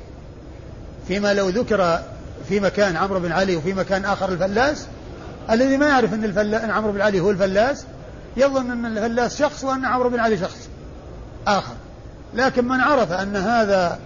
فيما 1.09 1.35
لو 1.35 1.49
ذكر 1.49 1.99
في 2.49 2.61
مكان 2.61 2.97
عمرو 2.97 3.21
بن 3.21 3.33
علي 3.33 3.57
وفي 3.57 3.73
مكان 3.73 4.05
آخر 4.05 4.29
الفلاس 4.29 4.87
الذي 5.51 5.77
ما 5.77 5.89
يعرف 5.89 6.15
أن, 6.15 6.25
الفلا... 6.25 6.65
أن 6.65 6.71
عمرو 6.71 6.93
بن 6.93 7.01
علي 7.01 7.21
هو 7.21 7.31
الفلاس 7.31 7.85
يظن 8.37 8.71
أن 8.71 8.87
الفلاس 8.87 9.39
شخص 9.39 9.65
وأن 9.65 9.85
عمرو 9.85 10.11
بن 10.11 10.21
علي 10.21 10.39
شخص 10.39 10.69
آخر. 11.47 11.75
لكن 12.35 12.69
من 12.69 12.81
عرف 12.81 13.13
أن 13.13 13.37
هذا 13.37 13.99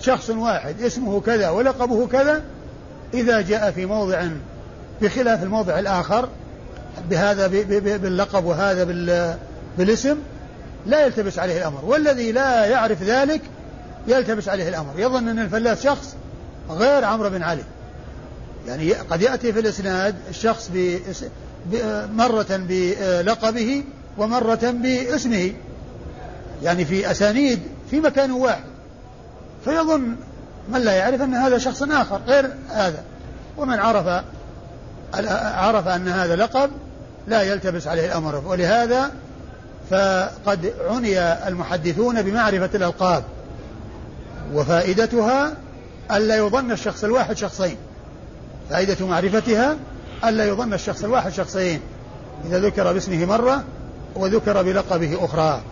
شخص 0.00 0.30
واحد 0.30 0.82
اسمه 0.82 1.20
كذا 1.20 1.48
ولقبه 1.48 2.06
كذا 2.06 2.42
إذا 3.14 3.40
جاء 3.40 3.70
في 3.70 3.86
موضع 3.86 4.26
بخلاف 5.02 5.42
الموضع 5.42 5.78
الآخر 5.78 6.28
بهذا 7.10 7.46
باللقب 7.96 8.44
وهذا 8.44 8.84
بالاسم 9.78 10.16
لا 10.86 11.06
يلتبس 11.06 11.38
عليه 11.38 11.58
الأمر. 11.58 11.84
والذي 11.84 12.32
لا 12.32 12.64
يعرف 12.64 13.02
ذلك 13.02 13.40
يلتبس 14.06 14.48
عليه 14.48 14.68
الأمر. 14.68 14.92
يظن 14.96 15.28
أن 15.28 15.38
الفلاس 15.38 15.84
شخص 15.84 16.14
غير 16.70 17.04
عمرو 17.04 17.30
بن 17.30 17.42
علي. 17.42 17.62
يعني 18.66 18.92
قد 18.92 19.22
يأتي 19.22 19.52
في 19.52 19.60
الإسناد 19.60 20.14
الشخص 20.28 20.70
مرة 22.12 22.46
بلقبه 22.50 23.84
ومرة 24.18 24.74
باسمه. 24.74 25.52
يعني 26.62 26.84
في 26.84 27.10
أسانيد 27.10 27.60
في 27.90 28.00
مكان 28.00 28.30
واحد. 28.30 28.64
فيظن 29.64 30.16
من 30.68 30.80
لا 30.80 30.92
يعرف 30.92 31.22
أن 31.22 31.34
هذا 31.34 31.58
شخص 31.58 31.82
آخر 31.82 32.20
غير 32.26 32.50
هذا. 32.68 33.02
ومن 33.58 33.78
عرف 33.78 34.24
عرف 35.54 35.88
أن 35.88 36.08
هذا 36.08 36.36
لقب 36.36 36.70
لا 37.28 37.42
يلتبس 37.42 37.86
عليه 37.86 38.06
الأمر. 38.06 38.42
ولهذا 38.46 39.10
فقد 39.90 40.72
عني 40.88 41.20
المحدثون 41.48 42.22
بمعرفة 42.22 42.70
الألقاب. 42.74 43.24
وفائدتها 44.54 45.52
ألا 46.16 46.36
يظن 46.36 46.72
الشخص 46.72 47.04
الواحد 47.04 47.36
شخصين. 47.36 47.76
فائدة 48.70 49.06
معرفتها 49.06 49.76
ألا 50.24 50.44
يظن 50.44 50.74
الشخص 50.74 51.04
الواحد 51.04 51.32
شخصين. 51.32 51.80
إذا 52.46 52.58
ذكر 52.58 52.92
باسمه 52.92 53.24
مرة 53.24 53.64
وذكر 54.14 54.62
بلقبه 54.62 55.24
أخرى. 55.24 55.62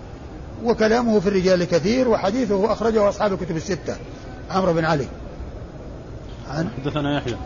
وكلامه 0.64 1.20
في 1.20 1.28
الرجال 1.28 1.64
كثير 1.64 2.08
وحديثه 2.08 2.72
أخرجه 2.72 3.08
أصحاب 3.08 3.32
الكتب 3.32 3.56
الستة. 3.56 3.96
عمرو 4.50 4.72
بن 4.72 4.84
علي. 4.84 5.06
عن 6.50 6.68
حدثنا 6.76 7.16
يحيى. 7.16 7.36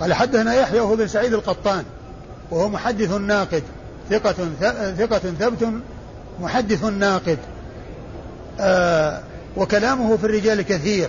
قال 0.00 0.14
حدثنا 0.14 0.54
يحيى 0.54 0.80
وهو 0.80 0.96
بن 0.96 1.06
سعيد 1.06 1.32
القطان. 1.34 1.84
وهو 2.50 2.68
محدث 2.68 3.12
ناقد. 3.12 3.62
ثقة 4.10 4.34
ثقة 4.98 5.18
ثبت. 5.18 5.68
محدث 6.40 6.84
ناقد. 6.84 7.38
آه 8.60 9.20
وكلامه 9.56 10.16
في 10.16 10.24
الرجال 10.24 10.62
كثير. 10.62 11.08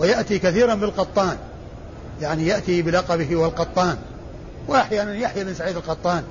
ويأتي 0.00 0.38
كثيرا 0.38 0.74
بالقطان. 0.74 1.36
يعني 2.20 2.46
يأتي 2.46 2.82
بلقبه 2.82 3.36
والقطان. 3.36 3.96
وأحيانا 4.68 5.14
يحيى 5.14 5.44
بن 5.44 5.54
سعيد 5.54 5.76
القطان. 5.76 6.22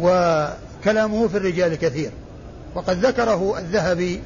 وكلامه 0.00 1.28
في 1.28 1.36
الرجال 1.36 1.74
كثير. 1.74 2.10
وقد 2.74 3.06
ذكره 3.06 3.58
الذهبي 3.58 4.20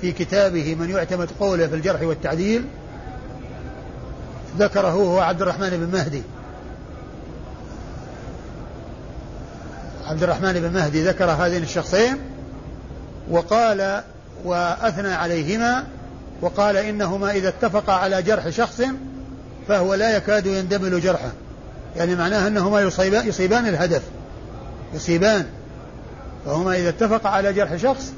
في 0.00 0.12
كتابه 0.12 0.74
من 0.74 0.90
يعتمد 0.90 1.30
قوله 1.40 1.66
في 1.66 1.74
الجرح 1.74 2.02
والتعديل. 2.02 2.64
ذكره 4.58 4.88
هو 4.88 5.20
عبد 5.20 5.42
الرحمن 5.42 5.70
بن 5.70 5.98
مهدي. 5.98 6.22
عبد 10.06 10.22
الرحمن 10.22 10.52
بن 10.52 10.72
مهدي 10.72 11.02
ذكر 11.02 11.24
هذين 11.24 11.62
الشخصين. 11.62 12.16
وقال 13.30 14.02
وأثنى 14.44 15.12
عليهما 15.12 15.84
وقال 16.42 16.76
إنهما 16.76 17.30
إذا 17.30 17.48
اتفقا 17.48 17.92
على 17.92 18.22
جرح 18.22 18.48
شخص 18.48 18.82
فهو 19.68 19.94
لا 19.94 20.16
يكاد 20.16 20.46
يندمل 20.46 21.00
جرحه. 21.00 21.32
يعني 21.96 22.14
معناه 22.14 22.46
أنهما 22.46 22.80
يصيبان, 22.80 23.28
يصيبان 23.28 23.66
الهدف. 23.66 24.02
يصيبان. 24.94 25.46
فهما 26.46 26.76
إذا 26.76 26.88
اتفقا 26.88 27.28
على 27.28 27.52
جرح 27.52 27.76
شخص 27.76 28.12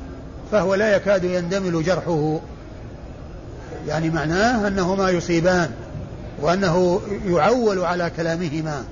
فهو 0.52 0.74
لا 0.74 0.96
يكاد 0.96 1.24
يندمل 1.24 1.84
جرحه. 1.84 2.40
يعني 3.88 4.10
معناه 4.10 4.68
أنهما 4.68 5.10
يصيبان 5.10 5.70
وأنه 6.40 7.00
يعول 7.26 7.84
على 7.84 8.10
كلامهما. 8.16 8.84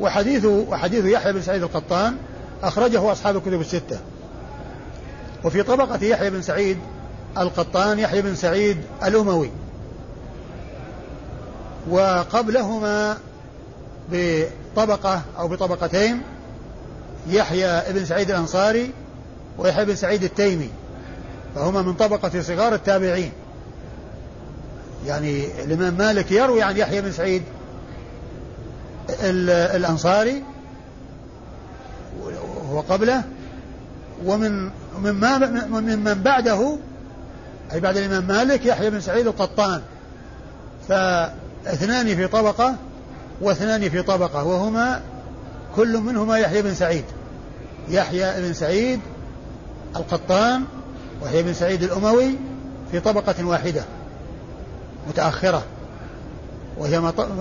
وحديث 0.00 0.44
وحديث 0.44 1.04
يحيى 1.04 1.32
بن 1.32 1.42
سعيد 1.42 1.62
القطان 1.62 2.16
أخرجه 2.62 3.12
أصحاب 3.12 3.36
الكتب 3.36 3.60
الستة. 3.60 3.98
وفي 5.44 5.62
طبقة 5.62 6.04
يحيى 6.04 6.30
بن 6.30 6.42
سعيد 6.42 6.78
القطان 7.38 7.98
يحيى 7.98 8.22
بن 8.22 8.34
سعيد 8.34 8.76
الأموي. 9.04 9.50
وقبلهما 11.90 13.18
بطبقة 14.12 15.22
أو 15.38 15.48
بطبقتين 15.48 16.22
يحيى 17.28 17.82
بن 17.92 18.04
سعيد 18.04 18.30
الأنصاري 18.30 18.90
ويحيى 19.58 19.84
بن 19.84 19.94
سعيد 19.94 20.24
التيمي. 20.24 20.70
فهما 21.54 21.82
من 21.82 21.94
طبقة 21.94 22.42
صغار 22.42 22.74
التابعين. 22.74 23.32
يعني 25.06 25.62
الإمام 25.64 25.94
مالك 25.94 26.32
يروي 26.32 26.62
عن 26.62 26.76
يحيى 26.76 27.00
بن 27.00 27.12
سعيد 27.12 27.42
الأنصاري 29.74 30.42
وهو 32.20 32.80
قبله. 32.80 33.24
ومن 34.24 34.70
مما 35.02 35.38
ممن 35.68 36.22
بعده 36.24 36.76
أي 37.72 37.80
بعد 37.80 37.96
الإمام 37.96 38.24
مالك 38.24 38.66
يحيى 38.66 38.90
بن 38.90 39.00
سعيد 39.00 39.26
القطان. 39.26 39.82
فاثنان 40.88 42.16
في 42.16 42.26
طبقة 42.26 42.74
واثنان 43.40 43.88
في 43.88 44.02
طبقة 44.02 44.44
وهما 44.44 45.00
كل 45.76 45.98
منهما 45.98 46.38
يحيى 46.38 46.62
بن 46.62 46.74
سعيد. 46.74 47.04
يحيى 47.88 48.40
بن 48.40 48.52
سعيد 48.52 49.00
القطان 49.96 50.64
ويحيى 51.22 51.42
بن 51.42 51.52
سعيد 51.52 51.82
الأموي 51.82 52.34
في 52.90 53.00
طبقة 53.00 53.44
واحدة 53.44 53.84
متأخرة 55.08 55.64
وهي 56.78 57.00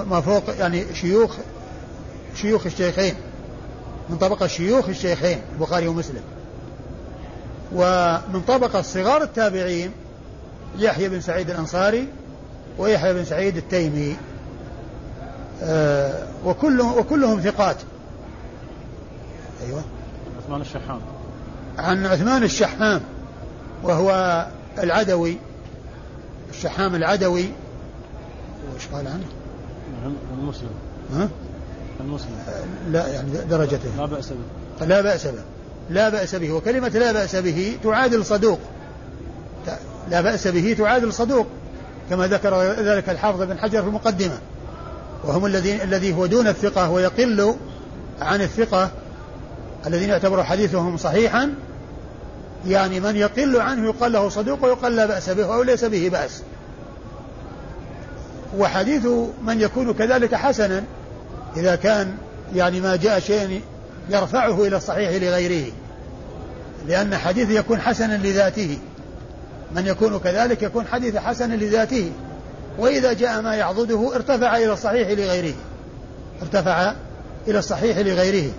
ما 0.10 0.22
فوق 0.22 0.43
يعني 0.60 0.96
شيوخ 0.96 1.36
شيوخ 2.36 2.65
الشيخين 2.65 3.15
من 4.10 4.17
طبقة 4.17 4.48
شيوخ 4.48 4.89
الشيخين 4.89 5.41
البخاري 5.53 5.88
ومسلم. 5.88 6.22
ومن 7.74 8.41
طبقة 8.48 8.81
صغار 8.81 9.24
التابعين 9.24 9.91
يحيى 10.77 11.10
بن 11.10 11.22
سعيد 11.22 11.50
الأنصاري 11.50 12.07
ويحيى 12.77 13.13
بن 13.13 13.25
سعيد 13.25 13.57
التيمي. 13.57 14.15
آه 15.63 16.27
وكلهم 16.46 16.98
وكلهم 17.00 17.39
ثقات. 17.39 17.77
أيوة. 19.67 19.84
عثمان 20.43 20.62
الشحام. 20.62 21.00
عن 21.77 22.05
عثمان 22.05 22.43
الشحام 22.43 23.01
وهو 23.84 24.46
العدوي. 24.79 25.38
الشحام 26.50 26.96
العدوي. 26.96 27.50
وش 28.75 28.88
قال 28.93 29.07
عنه؟ 29.07 29.25
المسلم. 30.39 30.69
ها؟ 31.13 31.29
المسلم. 32.00 32.38
لا 32.91 33.07
يعني 33.07 33.29
درجته. 33.50 33.89
لا 33.98 34.05
بأس 34.05 34.29
به. 34.29 34.86
لا 34.86 35.01
بأس 35.01 35.27
به. 35.27 35.41
لا 35.89 36.10
بأس 36.10 36.36
به. 36.36 36.51
وكلمة 36.51 36.89
لا 36.89 37.12
بأس 37.12 37.36
به 37.36 37.77
تعادل 37.84 38.25
صدوق. 38.25 38.60
لا 40.12 40.22
بأس 40.22 40.48
به 40.48 40.76
تعادل 40.78 41.14
صدوق 41.14 41.48
كما 42.10 42.28
ذكر 42.28 42.62
ذلك 42.62 43.10
الحافظ 43.10 43.42
بن 43.42 43.60
حجر 43.60 43.82
في 43.82 43.88
المقدمة. 43.88 44.38
وهم 45.24 45.46
الذين 45.46 45.82
الذي 45.82 46.14
هو 46.14 46.26
دون 46.26 46.48
الثقة 46.48 46.92
ويقل 46.92 47.56
عن 48.22 48.42
الثقة 48.42 48.92
الذين 49.88 50.10
يعتبر 50.10 50.44
حديثهم 50.44 50.98
صحيحا. 50.98 51.54
يعني 52.68 53.00
من 53.00 53.16
يقل 53.16 53.62
عنه 53.62 53.86
يقال 53.86 54.12
له 54.12 54.30
صدوق 54.30 54.66
ويقال 54.66 54.96
لا 54.96 55.06
بأس 55.06 55.30
به 55.30 55.54
أو 55.54 55.64
ليس 55.64 55.86
به 55.86 56.10
بأس. 56.10 56.42
وحديث 58.58 59.06
من 59.44 59.62
يكون 59.62 59.94
كذلك 59.94 60.36
حسنا 60.36 60.84
إذا 61.58 61.76
كان 61.76 62.16
يعني 62.56 62.82
ما 62.82 62.96
جاء 62.96 63.20
شيء 63.20 63.62
يرفعه 64.10 64.64
إلى 64.64 64.78
الصحيح 64.78 65.24
لغيره. 65.24 65.72
لأن 66.88 67.18
حديث 67.18 67.50
يكون 67.50 67.82
حسنا 67.82 68.18
لذاته. 68.18 68.78
من 69.75 69.88
يكون 69.88 70.19
كذلك 70.19 70.63
يكون 70.63 70.88
حديث 70.88 71.17
حسنا 71.17 71.53
لذاته. 71.53 72.12
وإذا 72.79 73.13
جاء 73.13 73.41
ما 73.41 73.55
يعضده 73.55 74.15
ارتفع 74.15 74.57
إلى 74.57 74.74
الصحيح 74.74 75.09
لغيره. 75.09 75.53
ارتفع 76.41 76.93
إلى 77.47 77.59
الصحيح 77.59 77.97
لغيره. 77.97 78.51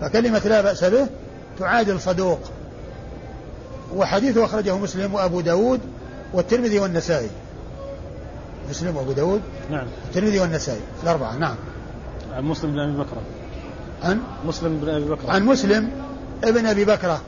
فكلمة 0.00 0.42
لا 0.44 0.60
بأس 0.60 0.84
به 0.84 1.06
تعادل 1.58 2.00
صدوق 2.00 2.40
وحديث 3.96 4.38
أخرجه 4.38 4.76
مسلم 4.76 5.14
وأبو 5.14 5.40
داود 5.40 5.80
والترمذي 6.32 6.78
والنسائي. 6.78 7.30
مسلم 8.70 8.96
وأبو 8.96 9.12
داود؟ 9.12 9.40
نعم. 9.70 9.86
الترمذي 10.08 10.40
والنسائي. 10.40 10.80
الأربعة 11.02 11.36
نعم. 11.36 11.56
عن 12.32 12.44
مسلم 12.44 12.72
بن 12.72 12.78
أبي 12.78 12.98
بكر 12.98 13.16
عن؟ 14.02 14.20
مسلم 14.46 14.80
بن 14.80 14.88
أبي 14.88 15.04
بكر 15.04 15.30
عن 15.30 15.44
مسلم 15.44 15.90
ابن 16.44 16.66
أبي 16.66 16.84
بكرة. 16.84 17.20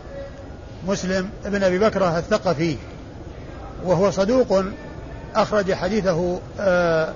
مسلم 0.89 1.29
ابن 1.45 1.63
أبي 1.63 1.79
بكرة 1.79 2.19
الثقفي. 2.19 2.77
وهو 3.85 4.11
صدوق 4.11 4.65
أخرج 5.35 5.73
حديثه 5.73 6.39
آآ 6.61 7.13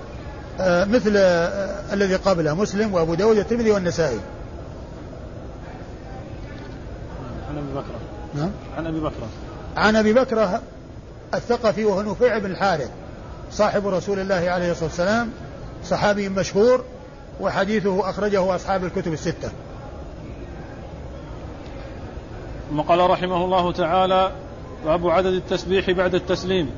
آآ 0.59 0.85
مثل 0.85 1.13
آآ 1.17 1.93
الذي 1.93 2.15
قبله 2.15 2.53
مسلم 2.53 2.93
وأبو 2.93 3.13
داود 3.13 3.37
والترمذي 3.37 3.71
والنسائي. 3.71 4.19
عن 7.49 7.57
أبي 7.57 7.73
بكر. 7.75 7.93
نعم. 8.35 8.51
عن 8.77 8.87
أبي 8.87 8.99
بكر. 8.99 9.23
عن 9.77 9.95
أبي 9.95 10.13
بكرة 10.13 10.61
الثقفي 11.33 11.85
وهو 11.85 12.01
نفيع 12.01 12.37
بن 12.37 12.51
الحارث 12.51 12.89
صاحب 13.51 13.87
رسول 13.87 14.19
الله 14.19 14.49
عليه 14.49 14.71
الصلاة 14.71 14.89
والسلام 14.89 15.29
صحابي 15.85 16.29
مشهور 16.29 16.83
وحديثه 17.41 18.09
أخرجه 18.09 18.55
أصحاب 18.55 18.83
الكتب 18.83 19.13
الستة. 19.13 19.49
ثم 22.69 22.81
قال 22.81 23.09
رحمه 23.09 23.45
الله 23.45 23.71
تعالى 23.71 24.31
باب 24.85 25.07
عدد 25.07 25.33
التسبيح 25.33 25.91
بعد 25.91 26.15
التسليم. 26.15 26.69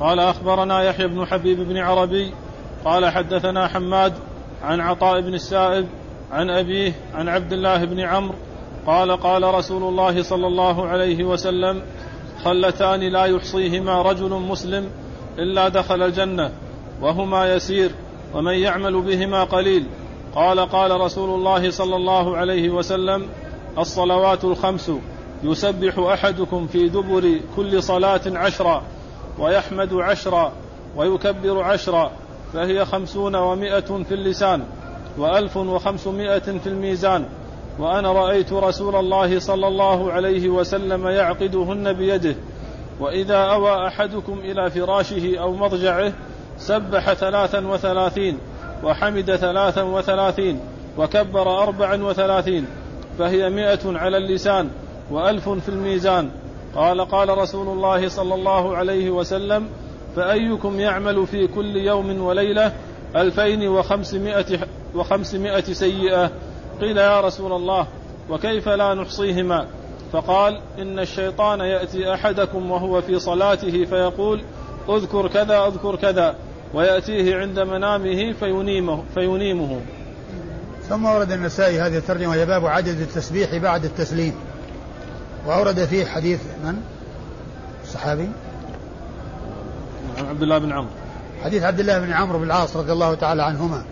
قال 0.00 0.20
أخبرنا 0.20 0.82
يحيى 0.82 1.06
بن 1.06 1.26
حبيب 1.26 1.60
بن 1.60 1.76
عربي 1.76 2.32
قال 2.84 3.08
حدثنا 3.08 3.68
حماد 3.68 4.12
عن 4.62 4.80
عطاء 4.80 5.20
بن 5.20 5.34
السائب 5.34 5.86
عن 6.32 6.50
أبيه 6.50 6.92
عن 7.14 7.28
عبد 7.28 7.52
الله 7.52 7.84
بن 7.84 8.00
عمرو 8.00 8.34
قال 8.86 9.16
قال 9.16 9.54
رسول 9.54 9.82
الله 9.82 10.22
صلى 10.22 10.46
الله 10.46 10.86
عليه 10.86 11.24
وسلم 11.24 11.82
خلتان 12.44 13.00
لا 13.00 13.24
يحصيهما 13.24 14.02
رجل 14.02 14.30
مسلم 14.30 14.90
إلا 15.38 15.68
دخل 15.68 16.02
الجنة 16.02 16.50
وهما 17.02 17.54
يسير 17.54 17.90
ومن 18.34 18.54
يعمل 18.54 19.02
بهما 19.02 19.44
قليل. 19.44 19.86
قال 20.34 20.60
قال 20.60 21.00
رسول 21.00 21.30
الله 21.30 21.70
صلى 21.70 21.96
الله 21.96 22.36
عليه 22.36 22.70
وسلم 22.70 23.26
الصلوات 23.78 24.44
الخمس. 24.44 24.90
يسبح 25.42 25.98
أحدكم 25.98 26.66
في 26.66 26.88
دبر 26.88 27.40
كل 27.56 27.82
صلاة 27.82 28.20
عشرا 28.26 28.82
ويحمد 29.38 29.94
عشرا 29.94 30.52
ويكبر 30.96 31.62
عشرا 31.62 32.10
فهي 32.52 32.84
خمسون 32.84 33.36
ومائة 33.36 33.80
في 33.80 34.14
اللسان 34.14 34.64
وألف 35.18 35.56
وخمسمائة 35.56 36.38
في 36.38 36.66
الميزان. 36.66 37.26
وأنا 37.78 38.12
رأيت 38.12 38.52
رسول 38.52 38.96
الله 38.96 39.38
صلى 39.38 39.68
الله 39.68 40.12
عليه 40.12 40.48
وسلم 40.48 41.06
يعقدهن 41.06 41.92
بيده 41.92 42.34
وإذا 43.00 43.36
أوى 43.36 43.86
أحدكم 43.86 44.38
إلى 44.38 44.70
فراشه 44.70 45.38
أو 45.38 45.52
مضجعه 45.52 46.12
سبح 46.58 47.12
ثلاثا 47.12 47.66
وثلاثين 47.66 48.38
وحمد 48.84 49.36
ثلاثا 49.36 49.82
وثلاثين 49.82 50.60
وكبر 50.98 51.62
أربعا 51.62 52.02
وثلاثين 52.02 52.66
فهي 53.18 53.50
مئة 53.50 53.98
على 53.98 54.16
اللسان. 54.16 54.70
وألف 55.10 55.48
في 55.48 55.68
الميزان. 55.68 56.30
قال 56.74 57.00
قال 57.00 57.38
رسول 57.38 57.68
الله 57.68 58.08
صلى 58.08 58.34
الله 58.34 58.76
عليه 58.76 59.10
وسلم 59.10 59.68
فأيكم 60.16 60.80
يعمل 60.80 61.26
في 61.26 61.46
كل 61.46 61.76
يوم 61.76 62.22
وليلة 62.22 62.72
ألفين 63.16 63.68
وخمسمائة, 63.68 64.58
وخمسمائة 64.94 65.72
سيئة؟ 65.72 66.30
قيل 66.80 66.98
يا 66.98 67.20
رسول 67.20 67.52
الله 67.52 67.86
وكيف 68.30 68.68
لا 68.68 68.94
نحصيهما؟ 68.94 69.66
فقال 70.12 70.60
إن 70.78 70.98
الشيطان 70.98 71.60
يأتي 71.60 72.14
أحدكم 72.14 72.70
وهو 72.70 73.00
في 73.00 73.18
صلاته 73.18 73.84
فيقول 73.84 74.42
اذكر 74.88 75.28
كذا 75.28 75.66
اذكر 75.66 75.96
كذا 75.96 76.34
ويأتيه 76.74 77.36
عند 77.36 77.58
منامه 77.58 78.32
فينيمه, 78.32 79.04
فينيمه. 79.14 79.80
ثم 80.88 81.04
ورد 81.04 81.32
النسائي 81.32 81.80
هذه 81.80 81.96
الترجمة 81.96 82.28
وهي 82.28 82.46
باب 82.46 82.66
عدد 82.66 83.00
التسبيح 83.00 83.56
بعد 83.56 83.84
التسليم. 83.84 84.34
وأورد 85.50 85.84
فيه 85.84 86.06
حديث 86.06 86.40
من؟ 86.64 86.76
الصحابي 87.84 88.28
عبد 90.18 90.42
الله 90.42 90.58
بن 90.58 90.72
عمرو. 90.72 90.90
حديث 91.44 91.62
عبد 91.62 91.80
الله 91.80 91.98
بن 91.98 92.12
عمرو 92.12 92.38
بن 92.38 92.44
العاص 92.44 92.76
رضي 92.76 92.92
الله 92.92 93.14
تعالى 93.14 93.42
عنهما 93.42 93.84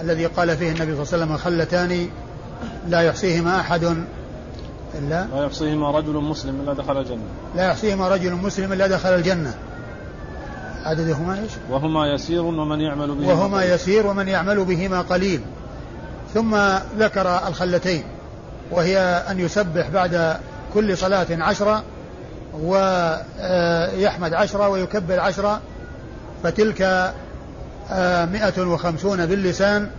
الذي 0.00 0.26
قال 0.26 0.56
فيه 0.56 0.72
النبي 0.72 1.04
صلى 1.04 1.22
الله 1.22 1.34
عليه 1.34 1.34
وسلم 1.34 1.36
خلتان 1.36 2.08
لا 2.88 3.00
يحصيهما 3.00 3.60
أحد 3.60 3.84
إلا 4.94 5.26
لا 5.34 5.44
يحصيهما 5.44 5.90
رجل 5.90 6.12
مسلم 6.12 6.60
إلا 6.60 6.72
دخل 6.72 6.98
الجنة. 6.98 7.22
لا 7.56 7.68
يحصيهما 7.68 8.08
رجل 8.08 8.32
مسلم 8.32 8.72
إلا 8.72 8.86
دخل 8.86 9.14
الجنة. 9.14 9.54
عددهما 10.84 11.34
إيش؟ 11.34 11.52
وهما 11.70 12.06
يسير 12.14 12.42
ومن 12.42 12.80
يعمل 12.80 13.14
بهما 13.14 13.32
وهما 13.32 13.64
يسير 13.64 14.06
ومن 14.06 14.28
يعمل 14.28 14.64
بهما 14.64 15.00
قليل. 15.00 15.40
ثم 16.34 16.56
ذكر 16.98 17.48
الخلتين 17.48 18.04
وهي 18.70 18.98
أن 19.30 19.40
يسبح 19.40 19.88
بعد 19.88 20.36
كل 20.74 20.96
صلاة 20.96 21.26
عشرة 21.30 21.84
ويحمد 22.54 24.34
عشرة 24.34 24.68
ويكبر 24.68 25.20
عشرة 25.20 25.60
فتلك 26.42 27.12
مئة 28.32 28.62
وخمسون 28.62 29.26
باللسان 29.26 29.90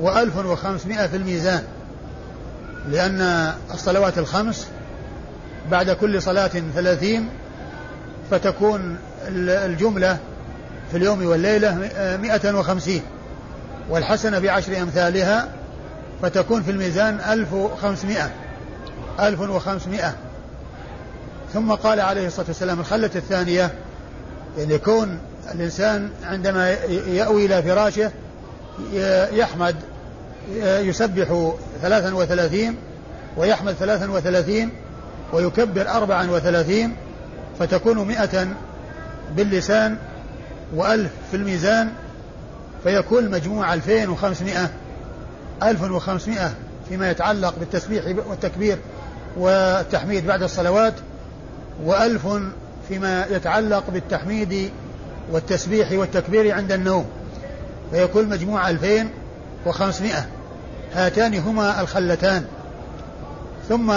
وألف 0.00 0.36
وخمسمائة 0.36 1.06
في 1.06 1.16
الميزان. 1.16 1.62
لأن 2.88 3.52
الصلوات 3.74 4.18
الخمس 4.18 4.68
بعد 5.70 5.90
كل 5.90 6.22
صلاة 6.22 6.50
ثلاثين 6.74 7.28
فتكون 8.30 8.96
الجملة 9.28 10.18
في 10.90 10.96
اليوم 10.96 11.26
والليلة 11.26 11.74
مئة 12.22 12.54
وخمسين. 12.54 13.02
والحسنة 13.90 14.38
بعشر 14.38 14.82
أمثالها 14.82 15.48
فتكون 16.22 16.62
في 16.62 16.70
الميزان 16.70 17.20
ألف 17.28 17.52
وخمسمائة. 17.52 18.30
ألف 19.20 19.40
وخمسمائة. 19.40 20.14
ثم 21.52 21.72
قال 21.72 22.00
عليه 22.00 22.26
الصلاة 22.26 22.46
والسلام 22.46 22.80
الخلة 22.80 23.10
الثانية 23.16 23.70
يعني 24.58 24.74
يكون 24.74 25.18
الإنسان 25.54 26.10
عندما 26.24 26.70
يأوي 27.08 27.46
إلى 27.46 27.62
فراشه 27.62 28.10
يحمد 29.32 29.76
يسبح 30.56 31.52
ثلاثا 31.82 32.14
وثلاثين 32.14 32.76
ويحمد 33.36 33.72
ثلاثا 33.72 34.10
وثلاثين 34.10 34.70
ويكبر 35.32 35.88
أربعا 35.88 36.30
وثلاثين 36.30 36.96
فتكون 37.58 38.08
مئة 38.08 38.48
باللسان 39.36 39.96
وألف 40.74 41.10
في 41.30 41.36
الميزان 41.36 41.92
فيكون 42.84 43.24
المجموع 43.24 43.74
ألفين 43.74 44.08
وخمسمائة. 44.08 44.70
ألف 45.62 45.82
وخمسمائة 45.82 46.52
فيما 46.88 47.10
يتعلق 47.10 47.54
بالتسبيح 47.58 48.04
والتكبير. 48.28 48.78
والتحميد 49.36 50.26
بعد 50.26 50.42
الصلوات 50.42 50.94
وألف 51.84 52.28
فيما 52.88 53.26
يتعلق 53.30 53.84
بالتحميد 53.90 54.70
والتسبيح 55.32 55.92
والتكبير 55.92 56.54
عند 56.54 56.72
النوم. 56.72 57.06
فيكون 57.90 58.28
مجموع 58.28 58.70
ألفين 58.70 59.10
وخمسمائة. 59.66 60.26
هاتان 60.94 61.34
هما 61.34 61.80
الخلتان. 61.80 62.44
ثم 63.68 63.92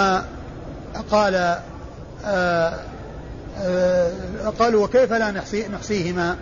قال 1.10 1.34
آآ 1.34 1.60
آه، 2.24 2.80
آآ 3.60 4.12
آه، 4.44 4.48
قالوا 4.58 4.84
وكيف 4.84 5.12
لا 5.12 5.30
نحصي 5.30 5.68
نحصيهما؟ 5.68 6.36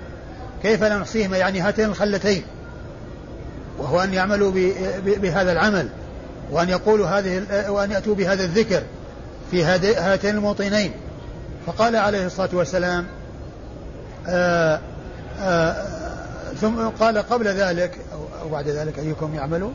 كيف 0.62 0.82
لا 0.82 0.98
نحصيهما؟ 0.98 1.36
يعني 1.36 1.60
هاتين 1.60 1.84
الخلتين. 1.84 2.42
وهو 3.78 4.00
أن 4.00 4.14
يعملوا 4.14 4.52
بهذا 5.06 5.52
العمل. 5.52 5.88
وأن 6.52 6.68
يقولوا 6.68 7.06
هذه 7.06 7.42
وأن 7.70 7.90
يأتوا 7.90 8.14
بهذا 8.14 8.44
الذكر 8.44 8.82
في 9.50 9.64
هاتين 9.64 10.34
الموطنين. 10.34 10.92
فقال 11.66 11.96
عليه 11.96 12.26
الصلاة 12.26 12.48
والسلام 12.52 13.06
آآ 14.28 14.80
آآ 15.40 16.02
ثم 16.60 16.88
قال 16.88 17.18
قبل 17.18 17.48
ذلك 17.48 17.98
أو 18.42 18.48
بعد 18.48 18.68
ذلك 18.68 18.98
أيكم 18.98 19.34
يعمل؟ 19.34 19.70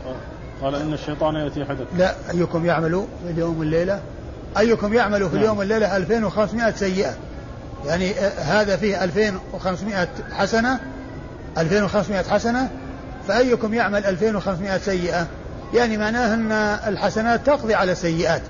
قال 0.62 0.76
إن 0.76 0.94
الشيطان 0.94 1.36
يأتي 1.36 1.66
حدث. 1.66 1.88
لا 1.98 2.16
أيكم 2.32 2.66
يعمل 2.66 3.06
في 3.26 3.32
اليوم 3.32 3.60
والليلة 3.60 4.00
أيكم 4.58 4.94
يعمل 4.94 5.20
في 5.20 5.26
نعم. 5.26 5.38
اليوم 5.38 5.58
والليلة 5.58 5.98
2500 5.98 6.72
سيئة. 6.72 7.14
يعني 7.86 8.14
هذا 8.38 8.78
فيه 8.78 9.04
2500 9.04 10.08
حسنة 10.32 10.80
2500 11.58 12.24
حسنة 12.24 12.70
فأيكم 13.28 13.74
يعمل 13.74 14.06
2500 14.06 14.78
سيئة؟ 14.78 15.28
يعني 15.74 15.98
معناه 15.98 16.34
أن 16.34 16.52
الحسنات 16.94 17.46
تقضي 17.46 17.74
على 17.76 17.92
السيئات. 17.92 18.42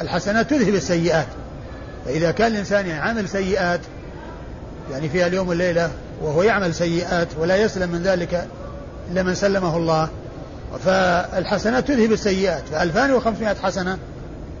الحسنات 0.00 0.50
تذهب 0.50 0.74
السيئات. 0.74 1.26
فإذا 2.04 2.30
كان 2.30 2.52
الإنسان 2.52 2.86
يعمل 2.86 3.28
سيئات 3.28 3.80
يعني 4.92 5.08
فيها 5.08 5.26
اليوم 5.26 5.48
والليلة 5.48 5.90
وهو 6.22 6.42
يعمل 6.42 6.74
سيئات 6.74 7.28
ولا 7.38 7.56
يسلم 7.56 7.90
من 7.90 8.02
ذلك 8.02 8.46
إلا 9.10 9.22
من 9.22 9.34
سلمه 9.34 9.76
الله 9.76 10.08
فالحسنات 10.84 11.88
تذهب 11.88 12.12
السيئات. 12.12 12.62
ف 12.72 12.74
2500 12.74 13.54
حسنة 13.62 13.98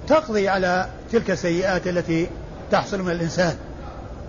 تقضي 0.08 0.48
على 0.48 0.86
تلك 1.12 1.30
السيئات 1.30 1.86
التي 1.86 2.28
تحصل 2.70 3.02
من 3.02 3.10
الإنسان. 3.10 3.56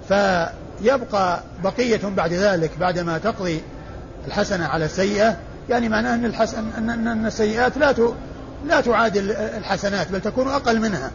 فيبقى 0.07 1.43
بقية 1.63 2.01
بعد 2.17 2.33
ذلك 2.33 2.71
بعدما 2.79 3.17
تقضي 3.17 3.61
الحسنة 4.27 4.65
على 4.65 4.85
السيئة 4.85 5.37
يعني 5.69 5.89
معناه 5.89 6.15
أن, 6.15 6.25
الحسن 6.25 6.63
أن, 6.77 7.07
أن 7.07 7.25
السيئات 7.25 7.77
لا 7.77 7.95
لا 8.65 8.81
تعادل 8.81 9.31
الحسنات 9.31 10.11
بل 10.11 10.21
تكون 10.21 10.47
أقل 10.47 10.79
منها. 10.79 11.11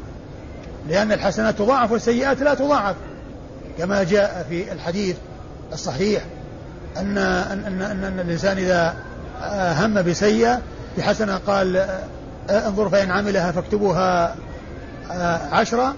لأن 0.88 1.12
الحسنات 1.12 1.58
تضاعف 1.58 1.92
والسيئات 1.92 2.42
لا 2.42 2.54
تضاعف. 2.54 2.96
كما 3.78 4.02
جاء 4.02 4.46
في 4.48 4.72
الحديث 4.72 5.16
الصحيح 5.72 6.22
أن 6.96 7.18
أن 7.18 7.64
أن, 7.66 7.82
أن, 7.82 8.04
أن 8.04 8.20
الإنسان 8.20 8.58
إذا 8.58 8.94
هم 9.78 10.02
بسيئة 10.02 10.60
بحسنة 10.98 11.36
قال 11.36 11.86
انظر 12.50 12.88
فإن 12.88 13.10
عملها 13.10 13.52
فاكتبوها 13.52 14.36
عشرة 15.52 15.94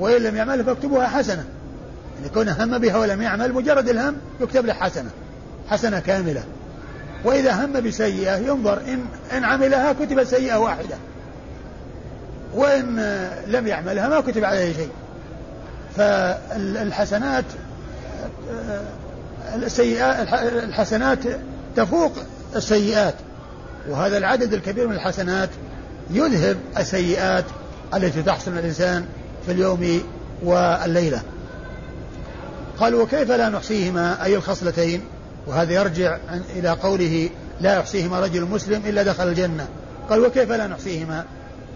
وإن 0.00 0.22
لم 0.22 0.36
يعملها 0.36 0.64
فاكتبوها 0.64 1.06
حسنة. 1.06 1.44
يعني 2.18 2.28
كونه 2.34 2.64
هم 2.64 2.78
بها 2.78 2.96
ولم 2.96 3.22
يعمل 3.22 3.52
مجرد 3.52 3.88
الهم 3.88 4.16
يكتب 4.40 4.66
له 4.66 4.72
حسنة 4.72 5.10
حسنة 5.70 6.00
كاملة. 6.00 6.44
وإذا 7.24 7.64
هم 7.64 7.80
بسيئة 7.80 8.36
ينظر 8.36 8.80
إن 8.80 9.04
إن 9.32 9.44
عملها 9.44 9.92
كتبت 9.92 10.26
سيئة 10.26 10.56
واحدة. 10.56 10.96
وإن 12.54 12.96
لم 13.46 13.66
يعملها 13.66 14.08
ما 14.08 14.20
كتب 14.20 14.44
عليه 14.44 14.72
شيء. 14.72 14.90
فالحسنات 15.96 17.44
السيئات 19.54 20.28
الحسنات 20.64 21.18
تفوق 21.76 22.12
السيئات. 22.56 23.14
وهذا 23.88 24.18
العدد 24.18 24.54
الكبير 24.54 24.88
من 24.88 24.94
الحسنات 24.94 25.48
يذهب 26.10 26.56
السيئات 26.78 27.44
التي 27.94 28.22
تحصل 28.22 28.52
الإنسان 28.52 29.06
في 29.46 29.52
اليوم 29.52 30.02
والليلة. 30.42 31.22
قال 32.80 32.94
وكيف 32.94 33.30
لا 33.30 33.48
نحصيهما؟ 33.48 34.24
أي 34.24 34.36
الخصلتين؟ 34.36 35.02
وهذا 35.48 35.72
يرجع 35.72 36.18
إلى 36.56 36.68
قوله 36.68 37.30
لا 37.60 37.78
يحصيهما 37.78 38.20
رجل 38.20 38.44
مسلم 38.44 38.82
إلا 38.86 39.02
دخل 39.02 39.28
الجنة. 39.28 39.68
قال 40.10 40.20
وكيف 40.20 40.52
لا 40.52 40.66
نحصيهما؟ 40.66 41.24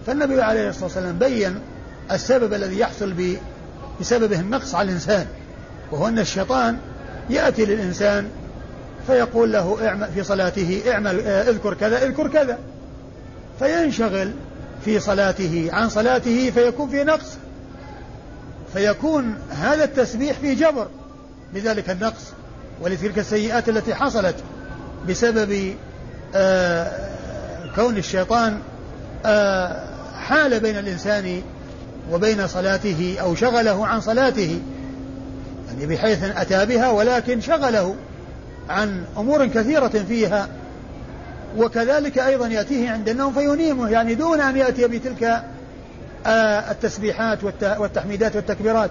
فالنبي 0.07 0.41
عليه 0.41 0.69
الصلاة 0.69 0.83
والسلام 0.83 1.19
بين 1.19 1.59
السبب 2.11 2.53
الذي 2.53 2.79
يحصل 2.79 3.35
بسببه 4.01 4.39
النقص 4.39 4.75
على 4.75 4.89
الإنسان 4.89 5.27
وهو 5.91 6.07
أن 6.07 6.19
الشيطان 6.19 6.77
يأتي 7.29 7.65
للإنسان 7.65 8.29
فيقول 9.07 9.53
له 9.53 9.87
اعمل 9.87 10.07
في 10.15 10.23
صلاته 10.23 10.81
اعمل 10.87 11.19
آه، 11.19 11.49
اذكر 11.49 11.73
كذا 11.73 12.05
اذكر 12.05 12.27
كذا. 12.27 12.57
فينشغل 13.59 14.31
في 14.85 14.99
صلاته 14.99 15.69
عن 15.73 15.89
صلاته 15.89 16.51
فيكون 16.51 16.89
في 16.89 17.03
نقص. 17.03 17.37
فيكون 18.73 19.35
هذا 19.49 19.83
التسبيح 19.83 20.39
في 20.39 20.55
جبر 20.55 20.87
لذلك 21.53 21.89
النقص 21.89 22.23
ولتلك 22.81 23.19
السيئات 23.19 23.69
التي 23.69 23.95
حصلت 23.95 24.35
بسبب 25.09 25.75
آه 26.35 26.91
كون 27.75 27.97
الشيطان 27.97 28.59
آه 29.25 29.85
حال 30.17 30.59
بين 30.59 30.77
الإنسان 30.77 31.41
وبين 32.11 32.47
صلاته 32.47 33.17
أو 33.21 33.35
شغله 33.35 33.87
عن 33.87 34.01
صلاته 34.01 34.59
يعني 35.67 35.85
بحيث 35.85 36.23
أتى 36.23 36.65
بها 36.65 36.89
ولكن 36.89 37.41
شغله 37.41 37.95
عن 38.69 39.03
أمور 39.17 39.47
كثيرة 39.47 39.87
فيها 40.07 40.47
وكذلك 41.57 42.19
أيضا 42.19 42.47
يأتيه 42.47 42.89
عند 42.89 43.09
النوم 43.09 43.33
فينيمه 43.33 43.89
يعني 43.89 44.15
دون 44.15 44.41
أن 44.41 44.57
يأتي 44.57 44.87
بتلك 44.87 45.43
آه، 46.25 46.71
التسبيحات 46.71 47.39
والتحميدات 47.63 48.35
والتكبيرات 48.35 48.89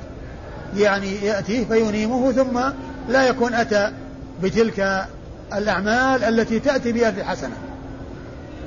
يعني 0.77 1.15
يأتيه 1.15 1.65
فينيمه 1.65 2.33
ثم 2.33 2.61
لا 3.09 3.29
يكون 3.29 3.55
أتى 3.55 3.93
بتلك 4.43 5.07
الأعمال 5.53 6.25
التي 6.25 6.61
تأتي 6.61 6.93
في 7.13 7.25
حسنة 7.25 7.55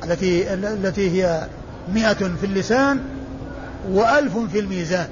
التي 0.03 0.53
التي 0.53 1.09
هي 1.09 1.47
مئة 1.93 2.13
في 2.13 2.43
اللسان 2.43 2.99
وألف 3.91 4.37
في 4.37 4.59
الميزان. 4.59 5.07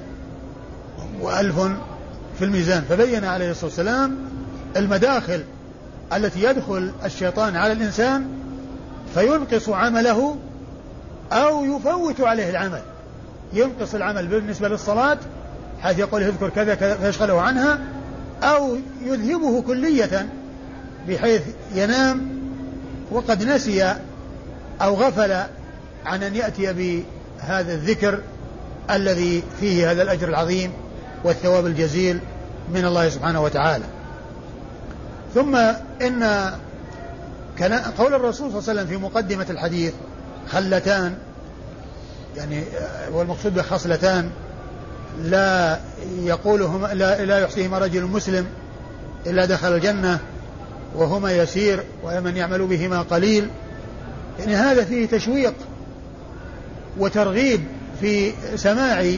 وألف 1.20 1.60
في 2.38 2.44
الميزان. 2.44 2.82
فبين 2.88 3.24
عليه 3.24 3.50
الصلاة 3.50 3.66
والسلام 3.66 4.16
المداخل 4.76 5.44
التي 6.12 6.42
يدخل 6.42 6.92
الشيطان 7.04 7.56
على 7.56 7.72
الإنسان 7.72 8.26
فينقص 9.14 9.68
عمله 9.68 10.36
أو 11.32 11.64
يفوت 11.64 12.20
عليه 12.20 12.50
العمل. 12.50 12.82
ينقص 13.52 13.94
العمل 13.94 14.26
بالنسبة 14.26 14.68
للصلاة 14.68 15.18
حيث 15.82 15.98
يقول 15.98 16.22
اذكر 16.22 16.48
كذا 16.48 16.74
كذا 16.74 16.94
فيشغله 16.94 17.40
عنها. 17.40 17.78
أو 18.44 18.76
يذهبه 19.02 19.62
كلية 19.62 20.28
بحيث 21.08 21.42
ينام 21.74 22.28
وقد 23.10 23.42
نسي 23.42 23.94
أو 24.82 24.94
غفل 24.94 25.32
عن 26.06 26.22
أن 26.22 26.34
يأتي 26.34 26.72
بهذا 26.72 27.74
الذكر 27.74 28.20
الذي 28.90 29.42
فيه 29.60 29.90
هذا 29.90 30.02
الأجر 30.02 30.28
العظيم 30.28 30.72
والثواب 31.24 31.66
الجزيل 31.66 32.20
من 32.74 32.84
الله 32.84 33.08
سبحانه 33.08 33.42
وتعالى. 33.42 33.84
ثم 35.34 35.56
إن 36.02 36.50
قول 37.98 38.14
الرسول 38.14 38.50
صلى 38.50 38.58
الله 38.58 38.70
عليه 38.70 38.80
وسلم 38.80 38.86
في 38.86 38.96
مقدمة 38.96 39.46
الحديث 39.50 39.92
خلتان 40.48 41.14
يعني 42.36 42.64
والمقصود 43.12 43.54
بخصلتان 43.54 44.30
لا 45.22 45.80
يقولهما 46.18 46.86
لا, 46.86 47.24
لا 47.24 47.38
يحصيهما 47.38 47.78
رجل 47.78 48.02
مسلم 48.02 48.46
إلا 49.26 49.44
دخل 49.44 49.74
الجنة 49.74 50.18
وهما 50.94 51.32
يسير 51.32 51.82
ومن 52.04 52.36
يعمل 52.36 52.66
بهما 52.66 53.02
قليل. 53.02 53.48
يعني 54.38 54.56
هذا 54.56 54.84
فيه 54.84 55.06
تشويق 55.06 55.54
وترغيب 56.98 57.60
في 58.00 58.32
سماع 58.56 59.12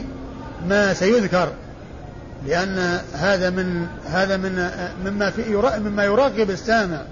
ما 0.68 0.94
سيذكر 0.94 1.52
لأن 2.46 3.00
هذا 3.14 3.50
من 3.50 3.86
هذا 4.06 4.36
من 4.36 4.70
مما 5.04 5.30
في 5.30 5.56
مما 5.78 6.04
يرغب 6.04 6.50
السامع 6.50 7.02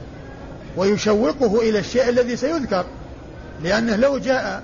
ويشوقه 0.77 1.61
إلى 1.61 1.79
الشيء 1.79 2.09
الذي 2.09 2.37
سيذكر. 2.37 2.85
لأنه 3.63 3.97
لو 3.97 4.19
جاء 4.19 4.63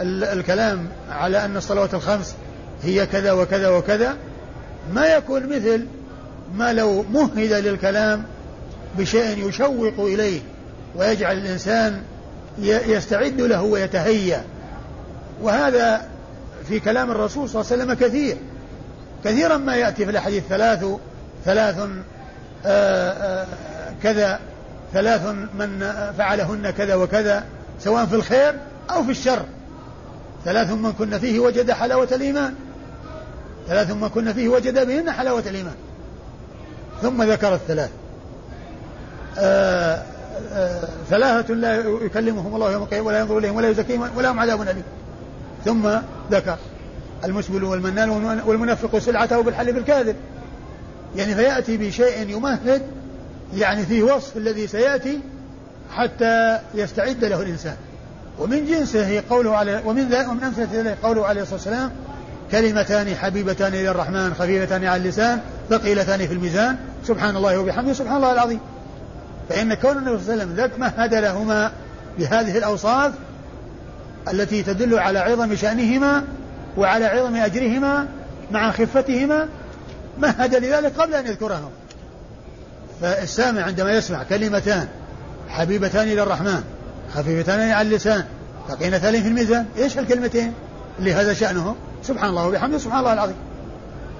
الكلام 0.00 0.88
على 1.10 1.44
أن 1.44 1.56
الصلوات 1.56 1.94
الخمس 1.94 2.34
هي 2.86 3.06
كذا 3.06 3.32
وكذا 3.32 3.68
وكذا 3.68 4.16
ما 4.92 5.06
يكون 5.06 5.46
مثل 5.46 5.86
ما 6.54 6.72
لو 6.72 7.02
مهد 7.02 7.52
للكلام 7.52 8.24
بشيء 8.98 9.48
يشوق 9.48 10.00
إليه 10.00 10.40
ويجعل 10.96 11.38
الإنسان 11.38 12.02
يستعد 12.62 13.40
له 13.40 13.62
ويتهيأ. 13.62 14.44
وهذا 15.42 16.08
في 16.68 16.80
كلام 16.80 17.10
الرسول 17.10 17.48
صلى 17.48 17.60
الله 17.60 17.72
عليه 17.72 17.82
وسلم 17.82 18.08
كثير. 18.08 18.36
كثيرا 19.24 19.56
ما 19.56 19.76
يأتي 19.76 20.04
في 20.04 20.10
الأحاديث 20.10 20.44
ثلاث 20.48 20.84
ثلاث 21.44 21.78
آه، 22.66 23.10
آه، 23.10 23.46
كذا 24.02 24.40
ثلاث 24.92 25.26
من 25.58 25.92
فعلهن 26.18 26.70
كذا 26.70 26.94
وكذا 26.94 27.44
سواء 27.80 28.06
في 28.06 28.14
الخير 28.14 28.54
أو 28.90 29.04
في 29.04 29.10
الشر. 29.10 29.44
ثلاث 30.44 30.70
من 30.70 30.92
كن 30.92 31.18
فيه 31.18 31.38
وجد 31.38 31.70
حلاوة 31.70 32.08
الإيمان. 32.12 32.54
ثلاث 33.68 33.90
من 33.90 34.08
كن 34.08 34.32
فيه 34.32 34.48
وجد 34.48 34.86
بهن 34.86 35.10
حلاوة 35.10 35.42
الإيمان. 35.46 35.74
ثم 37.02 37.22
ذكر 37.22 37.54
الثلاث. 37.54 37.90
آه، 39.38 40.02
آه، 40.52 40.88
ثلاثة 41.10 41.54
لا 41.54 41.74
يكلمهم 42.02 42.54
الله 42.54 42.72
يوم 42.72 42.82
القيامة 42.82 43.06
ولا 43.06 43.20
ينظر 43.20 43.38
إليهم 43.38 43.56
ولا 43.56 43.68
يزكيهم 43.68 44.08
ولا 44.16 44.32
هم 44.32 44.40
عذاب 44.40 44.62
أليم. 44.62 44.82
ثم 45.64 45.88
ذكر 46.30 46.56
المسبل 47.24 47.64
والمنان 47.64 48.10
والمنفق 48.46 48.98
سلعته 48.98 49.40
بالحلف 49.40 49.76
الكاذب 49.76 50.16
يعني 51.16 51.34
فيأتي 51.34 51.76
بشيء 51.76 52.28
يمهد 52.28 52.82
يعني 53.54 53.86
فيه 53.86 54.02
وصف 54.02 54.36
الذي 54.36 54.66
سيأتي 54.66 55.20
حتى 55.90 56.58
يستعد 56.74 57.24
له 57.24 57.42
الإنسان. 57.42 57.76
ومن 58.38 58.66
جنسه 58.66 59.22
قوله 59.30 59.56
عليه 59.56 59.82
ومن 59.86 60.14
ومن 60.28 60.44
أمثلة 60.44 60.96
قوله 61.02 61.26
عليه 61.26 61.42
الصلاة 61.42 61.56
والسلام 61.56 61.90
كلمتان 62.52 63.14
حبيبتان 63.14 63.74
إلى 63.74 63.90
الرحمن 63.90 64.34
خفيفتان 64.34 64.84
على 64.84 65.02
اللسان 65.02 65.40
ثقيلتان 65.70 66.26
في 66.26 66.34
الميزان. 66.34 66.76
سبحان 67.06 67.36
الله 67.36 67.58
وبحمده 67.58 67.92
سبحان 67.92 68.16
الله 68.16 68.32
العظيم. 68.32 68.60
فإن 69.48 69.74
كون 69.74 69.98
النبي 69.98 70.18
صلى 70.24 70.34
الله 70.34 70.44
عليه 70.44 70.52
وسلم 70.52 70.80
مهد 70.80 71.14
لهما 71.14 71.72
بهذه 72.18 72.58
الأوصاف 72.58 73.12
التي 74.32 74.62
تدل 74.62 74.98
على 74.98 75.18
عظم 75.18 75.56
شأنهما 75.56 76.24
وعلى 76.76 77.04
عظم 77.04 77.36
أجرهما 77.36 78.06
مع 78.50 78.70
خفتهما 78.70 79.48
مهد 80.18 80.54
لذلك 80.54 80.92
قبل 81.00 81.14
أن 81.14 81.26
يذكرهم 81.26 81.70
فالسامع 83.02 83.62
عندما 83.62 83.92
يسمع 83.92 84.22
كلمتان 84.22 84.88
حبيبتان 85.48 86.08
إلى 86.08 86.22
الرحمن 86.22 86.62
خفيفتان 87.14 87.70
على 87.70 87.88
اللسان 87.88 88.24
ثقيلتان 88.68 89.22
في 89.22 89.28
الميزان 89.28 89.66
إيش 89.78 89.98
الكلمتين 89.98 90.52
اللي 90.98 91.12
هذا 91.12 91.32
شأنهم 91.34 91.76
سبحان 92.02 92.30
الله 92.30 92.46
وبحمده 92.46 92.78
سبحان 92.78 93.00
الله 93.00 93.12
العظيم 93.12 93.36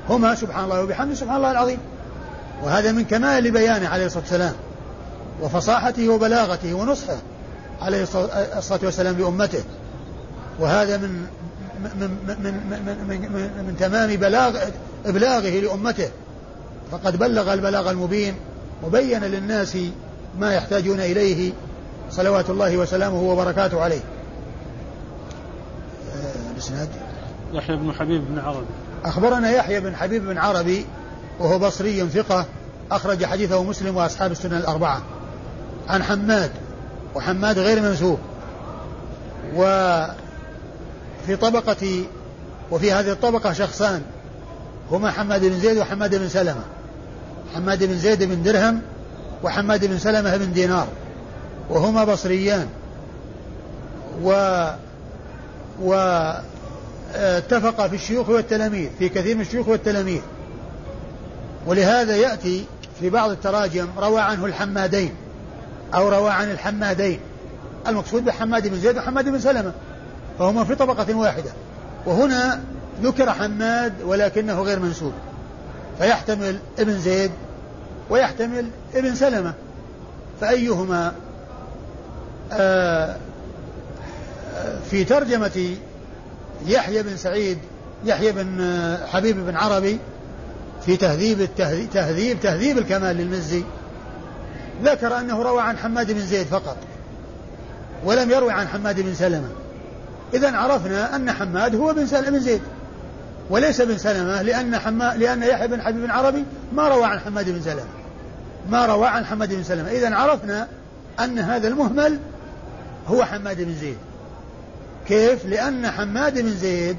هما 0.09 0.35
سبحان 0.35 0.65
الله 0.65 0.83
وبحمده 0.83 1.15
سبحان 1.15 1.37
الله 1.37 1.51
العظيم 1.51 1.79
وهذا 2.63 2.93
من 2.93 3.05
كمال 3.05 3.51
بيانه 3.51 3.89
عليه 3.89 4.07
الصلاة 4.07 4.23
والسلام 4.23 4.55
وفصاحته 5.43 6.09
وبلاغته 6.09 6.75
ونصحه 6.75 7.17
عليه 7.81 8.03
الصلاة 8.59 8.81
والسلام 8.83 9.19
لأمته 9.19 9.65
وهذا 10.61 10.97
من 10.97 11.27
من 11.83 11.91
من 12.01 12.11
من, 12.29 12.55
من, 13.09 13.21
من, 13.33 13.65
من 13.67 13.77
تمام 13.79 14.17
بلاغ 14.17 14.59
إبلاغه 15.07 15.61
لأمته 15.61 16.09
فقد 16.93 17.17
بلغ 17.17 17.53
البلاغ 17.53 17.91
المبين 17.91 18.35
وبين 18.85 19.25
للناس 19.25 19.77
ما 20.39 20.55
يحتاجون 20.55 21.01
إليه 21.01 21.53
صلوات 22.11 22.51
الله 22.51 22.77
وسلامه 22.77 23.23
وبركاته 23.23 23.83
عليه 23.83 24.01
آه، 26.17 26.53
الإسناد 26.55 26.89
يحيى 27.53 27.77
بن 27.77 27.93
حبيب 27.93 28.25
بن 28.29 28.39
عربي. 28.39 28.67
أخبرنا 29.05 29.51
يحيى 29.51 29.81
بن 29.81 29.97
حبيب 29.97 30.25
بن 30.25 30.39
عربي 30.39 30.87
وهو 31.41 31.59
بصري 31.59 32.09
ثقة 32.09 32.45
أخرج 32.91 33.25
حديثه 33.25 33.63
مسلم 33.63 33.97
وأصحاب 33.97 34.33
السنن 34.33 34.57
الأربعة. 34.57 35.03
عن 35.89 36.03
حماد 36.03 36.51
وحماد 37.15 37.59
غير 37.59 37.83
منسوب 37.83 38.19
وفي 39.55 40.17
طبقة 41.41 42.05
وفي 42.71 42.93
هذه 42.93 43.13
الطبقة 43.13 43.53
شخصان 43.53 44.03
هما 44.91 45.11
حماد 45.11 45.45
بن 45.45 45.61
زيد 45.61 45.79
وحماد 45.79 46.15
بن 46.15 46.29
سلمة. 46.29 46.63
حماد 47.55 47.85
بن 47.85 47.99
زيد 47.99 48.23
بن 48.23 48.43
درهم 48.43 48.83
وحماد 49.43 49.85
بن 49.87 49.99
سلمة 49.99 50.37
بن 50.37 50.53
دينار. 50.53 50.87
وهما 51.71 52.05
بصريان. 52.05 52.69
و 54.23 54.31
و 55.83 55.93
اتفق 57.15 57.87
في 57.87 57.95
الشيوخ 57.95 58.29
والتلاميذ 58.29 58.89
في 58.99 59.09
كثير 59.09 59.35
من 59.35 59.41
الشيوخ 59.41 59.69
والتلاميذ. 59.69 60.21
ولهذا 61.67 62.17
يأتي 62.17 62.65
في 63.01 63.11
بعض 63.11 63.31
التراجم 63.31 63.87
روى 63.99 64.21
عنه 64.21 64.47
الحمادين 64.47 65.15
أو 65.95 66.09
روى 66.09 66.31
عن 66.31 66.51
الحمادين. 66.51 67.21
المقصود 67.89 68.25
بحماد 68.25 68.69
بن 68.69 68.81
زيد 68.81 68.99
وحماد 68.99 69.29
بن 69.29 69.39
سلمة 69.39 69.73
فهما 70.39 70.65
في 70.65 70.75
طبقة 70.75 71.15
واحدة. 71.15 71.51
وهنا 72.07 72.61
ذكر 73.03 73.33
حماد 73.33 73.93
ولكنه 74.03 74.63
غير 74.63 74.81
منسوب. 74.81 75.13
فيحتمل 75.99 76.59
ابن 76.79 76.99
زيد 76.99 77.31
ويحتمل 78.11 78.67
ابن 78.95 79.15
سلمة. 79.15 79.55
فأيهما؟ 80.41 81.13
آه، 82.53 83.17
في 84.91 85.05
ترجمة 85.05 85.77
يحيى 86.67 87.03
بن 87.03 87.17
سعيد 87.17 87.59
يحيى 88.05 88.33
بن 88.33 88.61
آه، 88.61 89.07
حبيب 89.07 89.47
بن 89.47 89.57
عربي 89.57 89.99
في 90.87 90.97
تهذيب 90.97 91.41
التهذيب 91.41 91.91
تهذيب 91.91 92.41
تهذيب 92.41 92.79
الكمال 92.79 93.17
للمزي. 93.17 93.63
ذكر 94.85 95.19
أنه 95.19 95.43
روى 95.43 95.63
عن 95.63 95.79
حماد 95.79 96.13
بن 96.13 96.21
زيد 96.21 96.47
فقط 96.47 96.77
ولم 98.05 98.31
يروي 98.31 98.53
عن 98.53 98.69
حماد 98.69 99.01
بن 99.01 99.15
سلمة. 99.15 99.49
إذا 100.35 100.57
عرفنا 100.57 101.17
أن 101.17 101.33
حماد 101.33 101.75
هو 101.75 101.95
بن 101.95 102.07
سلمة 102.07 102.31
بن 102.31 102.41
زيد 102.41 102.61
وليس 103.51 103.81
بن 103.81 103.99
سلمة 103.99 104.43
لأن 104.43 104.79
حما 104.79 105.15
لأن 105.17 105.43
يحيى 105.43 105.69
بن 105.69 105.83
حبيب 105.83 106.03
بن 106.03 106.11
عربي 106.11 106.45
ما 106.73 106.89
روى 106.89 107.05
عن 107.05 107.19
حماد 107.19 107.51
بن 107.51 107.63
سلمة. 107.63 107.87
ما 108.71 108.87
روى 108.87 109.07
عن 109.07 109.27
حماد 109.27 109.55
بن 109.55 109.63
سلمة. 109.63 109.91
إذا 109.91 110.15
عرفنا 110.15 110.69
أن 111.21 111.39
هذا 111.39 111.69
المهمل 111.69 112.19
هو 113.09 113.25
حماد 113.25 113.63
بن 113.63 113.75
زيد. 113.75 113.97
كيف؟ 115.09 115.47
لأن 115.47 115.91
حماد 115.91 116.39
بن 116.39 116.51
زيد 116.51 116.97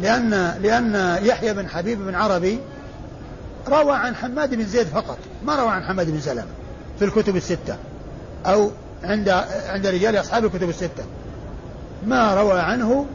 لأن 0.00 0.54
لأن 0.62 1.18
يحيى 1.22 1.54
بن 1.54 1.68
حبيب 1.68 1.98
بن 2.06 2.14
عربي 2.14 2.58
روى 3.68 3.92
عن 3.92 4.14
حماد 4.14 4.54
بن 4.54 4.64
زيد 4.64 4.86
فقط 4.86 5.18
ما 5.44 5.56
روى 5.56 5.70
عن 5.70 5.82
حماد 5.82 6.10
بن 6.10 6.20
سلمة 6.20 6.46
في 6.98 7.04
الكتب 7.04 7.36
الستة 7.36 7.76
أو 8.46 8.70
عند 9.04 9.28
عند 9.68 9.86
رجال 9.86 10.20
أصحاب 10.20 10.44
الكتب 10.44 10.68
الستة. 10.68 11.04
ما 12.06 12.34
روى 12.34 12.60
عنه 12.60 13.06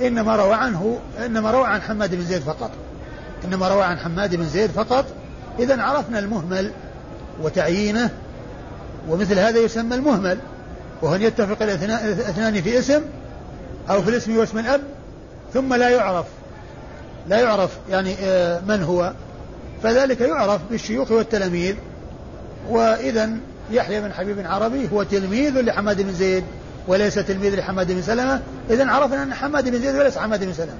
إنما 0.00 0.36
روى 0.36 0.54
عنه 0.54 0.98
إنما 1.26 1.50
روى 1.50 1.66
عن 1.66 1.82
حماد 1.82 2.14
بن 2.14 2.24
زيد 2.24 2.42
فقط. 2.42 2.70
إنما 3.44 3.68
روى 3.68 3.82
عن 3.82 3.98
حماد 3.98 4.36
بن 4.36 4.44
زيد 4.44 4.70
فقط. 4.70 5.04
إذا 5.58 5.82
عرفنا 5.82 6.18
المهمل 6.18 6.72
وتعيينه 7.42 8.10
ومثل 9.08 9.38
هذا 9.38 9.58
يسمى 9.58 9.94
المهمل. 9.94 10.38
وهن 11.02 11.22
يتفق 11.22 11.62
الاثنان 11.62 12.62
في 12.62 12.78
اسم 12.78 13.02
أو 13.90 14.02
في 14.02 14.10
الاسم 14.10 14.36
واسم 14.36 14.58
الأب؟ 14.58 14.80
ثم 15.54 15.74
لا 15.74 15.88
يعرف. 15.88 16.26
لا 17.28 17.40
يعرف 17.40 17.78
يعني 17.90 18.14
آه، 18.20 18.60
من 18.60 18.82
هو. 18.82 19.12
فذلك 19.82 20.20
يعرف 20.20 20.60
بالشيوخ 20.70 21.10
والتلاميذ. 21.10 21.74
وإذا 22.68 23.30
يحيى 23.70 24.00
بن 24.00 24.12
حبيب 24.12 24.46
عربي 24.46 24.88
هو 24.92 25.02
تلميذ 25.02 25.60
لحماد 25.60 26.02
بن 26.02 26.12
زيد 26.12 26.44
وليس 26.88 27.14
تلميذ 27.14 27.58
لحماد 27.58 27.92
بن 27.92 28.02
سلمة. 28.02 28.42
إذا 28.70 28.86
عرفنا 28.86 29.22
أن 29.22 29.34
حماد 29.34 29.68
بن 29.68 29.80
زيد 29.80 29.94
وليس 29.94 30.18
حماد 30.18 30.44
بن 30.44 30.52
سلمة. 30.52 30.78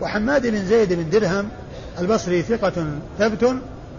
وحماد 0.00 0.46
بن 0.46 0.64
زيد 0.64 0.92
بن 0.92 1.10
درهم 1.10 1.48
البصري 1.98 2.42
ثقة 2.42 2.86
ثبت 3.18 3.54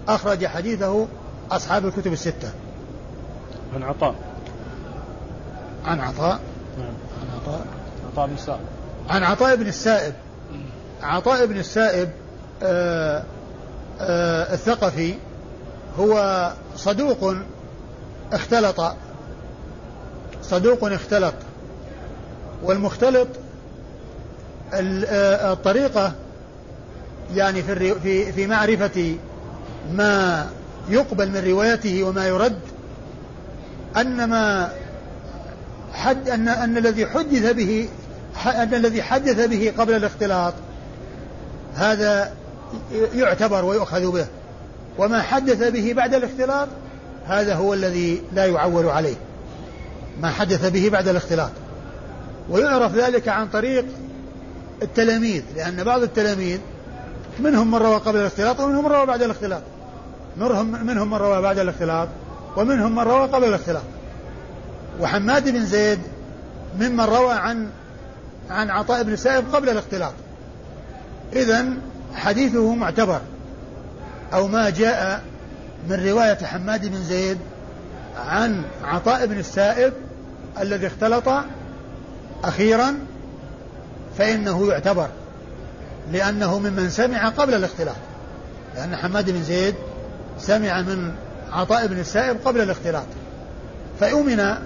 أخرج 0.08 0.46
حديثه 0.46 1.08
أصحاب 1.52 1.86
الكتب 1.86 2.14
الستة. 2.14 2.52
عن 3.76 3.84
عطاء. 3.84 4.16
عن 5.86 6.00
عطاء. 6.00 6.40
نعم. 6.78 6.94
عن 7.22 7.40
عطاء. 7.42 7.66
عطاء 8.14 8.28
بن 8.28 8.34
السائب. 8.34 8.66
عن 9.10 9.24
عطاء 9.24 9.56
بن 9.56 9.68
السائب. 9.68 10.14
عطاء 11.04 11.46
بن 11.46 11.58
السائب 11.58 12.10
آآ 12.64 13.24
آآ 14.00 14.54
الثقفي 14.54 15.14
هو 16.00 16.52
صدوق 16.76 17.36
اختلط. 18.34 18.96
صدوق 20.42 20.84
اختلط. 20.84 21.34
والمختلط 22.64 23.28
الطريقة 24.74 26.14
يعني 27.36 27.64
في 27.64 28.00
في 28.00 28.32
في 28.32 28.48
معرفة 28.48 29.16
ما 29.92 30.48
يقبل 30.90 31.30
من 31.30 31.48
روايته 31.48 32.04
وما 32.04 32.28
يرد 32.28 32.60
أن 33.98 34.30
ما 34.30 34.72
حد 35.94 36.30
أن 36.30 36.48
أن 36.48 36.78
الذي 36.78 37.06
حدث 37.06 37.52
به 37.52 37.90
أن 38.46 38.74
الذي 38.74 39.04
حدث 39.04 39.48
به 39.48 39.74
قبل 39.78 39.94
الاختلاط 39.94 40.54
هذا 41.76 42.32
يعتبر 43.14 43.66
ويؤخذ 43.66 44.12
به. 44.12 44.26
وما 44.98 45.22
حدث 45.22 45.72
به 45.72 45.94
بعد 45.94 46.14
الاختلاط 46.14 46.68
هذا 47.26 47.56
هو 47.56 47.74
الذي 47.74 48.22
لا 48.34 48.46
يعول 48.46 48.86
عليه. 48.86 49.16
ما 50.22 50.30
حدث 50.30 50.66
به 50.66 50.90
بعد 50.90 51.08
الاختلاط. 51.08 51.52
ويعرف 52.50 52.96
ذلك 52.96 53.28
عن 53.28 53.48
طريق 53.48 53.86
التلاميذ 54.82 55.44
لأن 55.56 55.84
بعض 55.84 56.02
التلاميذ 56.02 56.60
منهم 57.40 57.72
من 57.72 57.78
روى 57.78 57.96
قبل 57.96 58.20
الاختلاط 58.20 58.60
ومنهم 58.60 58.86
من 58.86 58.92
روى 58.92 59.06
بعد 59.06 59.22
الاختلاط. 59.22 59.62
منهم 60.38 61.10
من 61.12 61.18
روى 61.18 61.42
بعد 61.42 61.60
الاختلاط 61.60 62.08
ومنهم 62.58 62.96
من 62.96 63.04
روى 63.04 63.28
قبل 63.28 63.48
الاختلاط. 63.48 63.84
وحماد 65.02 65.50
بن 65.50 65.66
زيد 65.66 66.00
ممن 66.80 67.02
روى 67.02 67.34
عن 67.34 67.70
عن 68.50 68.70
عطاء 68.70 69.04
بن 69.04 69.16
سائب 69.16 69.56
قبل 69.56 69.70
الاختلاط. 69.70 70.14
إذا 71.34 71.66
حديثه 72.16 72.76
معتبر 72.76 73.22
أو 74.34 74.48
ما 74.48 74.70
جاء 74.70 75.24
من 75.90 76.06
رواية 76.08 76.38
حماد 76.46 76.88
بن 76.88 77.04
زيد 77.04 77.38
عن 78.18 78.64
عطاء 78.84 79.26
بن 79.26 79.40
السائب 79.40 79.94
الذي 80.62 80.88
اختلط 80.88 81.30
أخيرا 82.44 82.94
فإنه 84.18 84.68
يعتبر 84.68 85.08
لأنه 86.12 86.60
ممن 86.60 86.90
سمع 86.90 87.30
قبل 87.30 87.54
الاختلاط. 87.54 87.96
لأن 88.76 88.96
حماد 88.96 89.30
بن 89.30 89.44
زيد 89.44 89.76
سمع 90.40 90.82
من 90.82 91.14
عطاء 91.52 91.88
بن 91.88 92.00
السائب 92.00 92.38
قبل 92.46 92.62
الاختلاط. 92.62 93.06
فأمن 94.00 94.58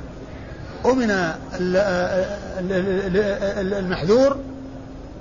أمن 0.92 1.32
المحذور 3.80 4.38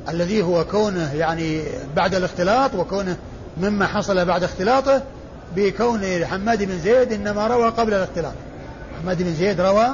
الذي 0.08 0.42
هو 0.42 0.64
كونه 0.64 1.14
يعني 1.14 1.62
بعد 1.96 2.14
الاختلاط 2.14 2.74
وكونه 2.74 3.16
مما 3.60 3.86
حصل 3.86 4.24
بعد 4.24 4.44
اختلاطه 4.44 5.02
بكون 5.56 6.24
حماد 6.24 6.62
بن 6.62 6.78
زيد 6.78 7.12
إنما 7.12 7.46
روى 7.46 7.68
قبل 7.68 7.94
الاختلاط. 7.94 8.32
حماد 9.02 9.22
بن 9.22 9.34
زيد 9.34 9.60
روى 9.60 9.88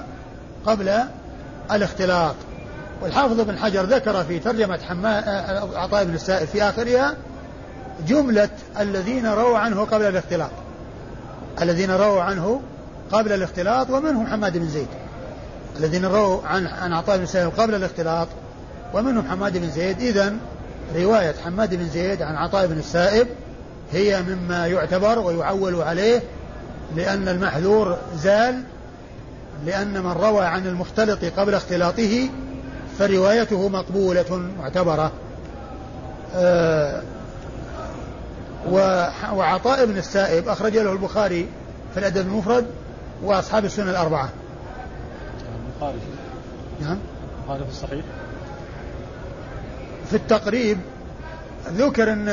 قبل 0.66 0.90
الاختلاط. 1.72 2.34
والحافظ 3.02 3.40
بن 3.40 3.58
حجر 3.58 3.84
ذكر 3.84 4.24
في 4.24 4.38
ترجمة 4.38 4.78
حماد 4.88 5.24
عطاء 5.74 6.04
بن 6.04 6.14
السائب 6.14 6.48
في 6.48 6.62
آخرها 6.62 7.14
جملة 8.08 8.48
الذين 8.80 9.26
رووا 9.26 9.58
عنه 9.58 9.84
قبل 9.84 10.04
الاختلاط. 10.04 10.50
الذين 11.62 11.90
رووا 11.90 12.22
عنه 12.22 12.60
قبل 13.12 13.32
الاختلاط 13.32 13.90
ومنهم 13.90 14.26
حماد 14.26 14.58
بن 14.58 14.68
زيد. 14.68 14.88
الذين 15.80 16.04
رووا 16.04 16.46
عن 16.46 16.66
عن 16.66 16.92
عطاء 16.92 17.16
بن 17.16 17.22
السائب 17.22 17.52
قبل 17.56 17.74
الاختلاط 17.74 18.28
ومنهم 18.94 19.28
حماد 19.28 19.58
بن 19.58 19.70
زيد. 19.70 20.00
إذا 20.00 20.32
رواية 20.96 21.34
حماد 21.44 21.74
بن 21.74 21.88
زيد 21.88 22.22
عن 22.22 22.36
عطاء 22.36 22.66
بن 22.66 22.78
السائب 22.78 23.28
هي 23.92 24.22
مما 24.22 24.66
يعتبر 24.66 25.18
ويعول 25.18 25.82
عليه 25.82 26.22
لأن 26.96 27.28
المحذور 27.28 27.98
زال 28.16 28.62
لأن 29.66 30.02
من 30.02 30.12
روى 30.12 30.44
عن 30.44 30.66
المختلط 30.66 31.24
قبل 31.36 31.54
اختلاطه 31.54 32.28
فروايته 32.98 33.68
مقبولة 33.68 34.50
معتبرة. 34.58 35.12
آه 36.34 37.02
وعطاء 39.32 39.86
بن 39.86 39.98
السائب 39.98 40.48
أخرج 40.48 40.76
له 40.76 40.92
البخاري 40.92 41.48
في 41.94 42.00
الأدب 42.00 42.26
المفرد 42.26 42.66
وأصحاب 43.22 43.64
السنة 43.64 43.90
الأربعة. 43.90 44.28
البخاري. 45.80 45.98
نعم. 46.80 46.98
البخاري 47.38 47.64
في 47.64 47.70
الصحيح. 47.70 48.04
في 50.10 50.16
التقريب 50.16 50.78
ذكر 51.68 52.12
انه 52.12 52.32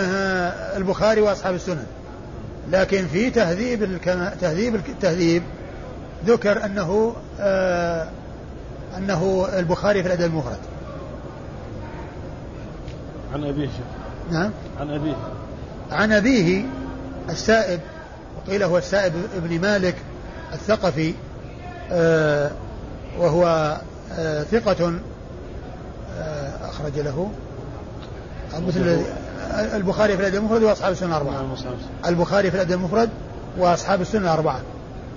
البخاري 0.77 1.21
وأصحاب 1.21 1.55
السنن. 1.55 1.86
لكن 2.71 3.07
في 3.07 3.29
تهذيب 3.29 3.83
الكما 3.83 4.36
تهذيب 4.41 4.75
التهذيب 4.75 5.43
ذكر 6.25 6.65
أنه 6.65 7.15
آه 7.39 8.10
أنه 8.97 9.47
البخاري 9.53 10.03
في 10.03 10.07
الأدب 10.07 10.25
المفرد. 10.25 10.60
عن 13.33 13.43
أبيه. 13.43 13.69
نعم. 14.31 14.51
عن 14.79 14.89
أبيه. 14.89 15.15
عن 15.91 16.12
أبيه 16.12 16.65
السائب 17.29 17.79
وقيل 18.38 18.63
هو 18.63 18.77
السائب 18.77 19.13
ابن 19.38 19.62
مالك 19.62 19.95
الثقفي 20.53 21.13
آه 21.91 22.51
وهو 23.17 23.77
آه 24.12 24.43
ثقة 24.43 24.93
آه 26.17 26.69
أخرج 26.69 26.99
له. 26.99 27.32
مثل 28.67 29.01
البخاري 29.75 30.17
في 30.17 30.21
الأدب 30.21 30.36
المفرد 30.36 30.63
وأصحاب 30.63 30.91
السنة 30.91 31.10
الأربعة 31.10 31.32
نعم، 31.32 31.56
البخاري 32.06 32.51
في 32.51 32.56
الأدب 32.56 32.71
المفرد 32.71 33.10
وأصحاب 33.58 34.01
السنة 34.01 34.21
الأربعة 34.21 34.62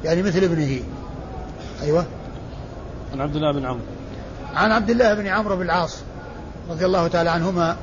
يعني 0.05 0.23
مثل 0.23 0.45
ابنه. 0.45 0.81
أيوة. 1.83 2.05
عن 3.13 3.21
عبد 3.21 3.37
الله 3.37 3.53
بن 3.53 3.65
عمرو. 3.65 3.81
عن 4.55 4.71
عبد 4.73 4.91
الله 4.91 5.15
بن 5.15 5.27
عمرو 5.27 5.57
بن 5.57 5.63
العاص 5.63 5.97
رضي 6.71 6.87
الله 6.87 7.09
تعالى 7.09 7.31
عنهما 7.31 7.77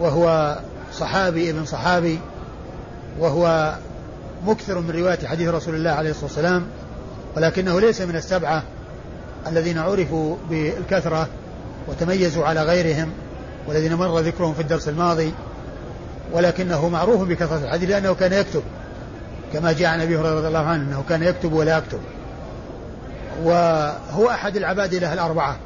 وهو 0.00 0.56
صحابي 0.92 1.50
ابن 1.50 1.64
صحابي 1.64 2.18
وهو 3.18 3.74
مكثر 4.46 4.80
من 4.80 4.90
رواية 4.90 5.26
حديث 5.26 5.48
رسول 5.48 5.74
الله 5.74 5.90
عليه 5.90 6.10
الصلاة 6.10 6.24
والسلام 6.24 6.66
ولكنه 7.36 7.80
ليس 7.80 8.00
من 8.00 8.16
السبعة. 8.16 8.62
الذين 9.48 9.78
عرفوا 9.78 10.36
بالكثرة 10.50 11.28
وتميزوا 11.88 12.44
على 12.44 12.62
غيرهم 12.62 13.10
والذين 13.68 13.94
مر 13.94 14.18
ذكرهم 14.18 14.54
في 14.54 14.60
الدرس 14.60 14.88
الماضي 14.88 15.32
ولكنه 16.32 16.88
معروف 16.88 17.28
بكثرة 17.28 17.64
الحديث 17.64 17.90
لأنه 17.90 18.14
كان 18.14 18.32
يكتب. 18.32 18.62
كما 19.52 19.72
جاء 19.72 19.88
عن 19.88 20.00
أبي 20.00 20.16
هريرة 20.16 20.34
رضي 20.34 20.48
الله 20.48 20.58
عنه 20.58 20.82
أنه 20.82 21.04
كان 21.08 21.22
يكتب 21.22 21.52
ولا 21.52 21.78
يكتب. 21.78 22.00
وهو 23.44 24.30
أحد 24.30 24.56
العباد 24.56 24.94
له 24.94 25.12
الأربعة. 25.12 25.56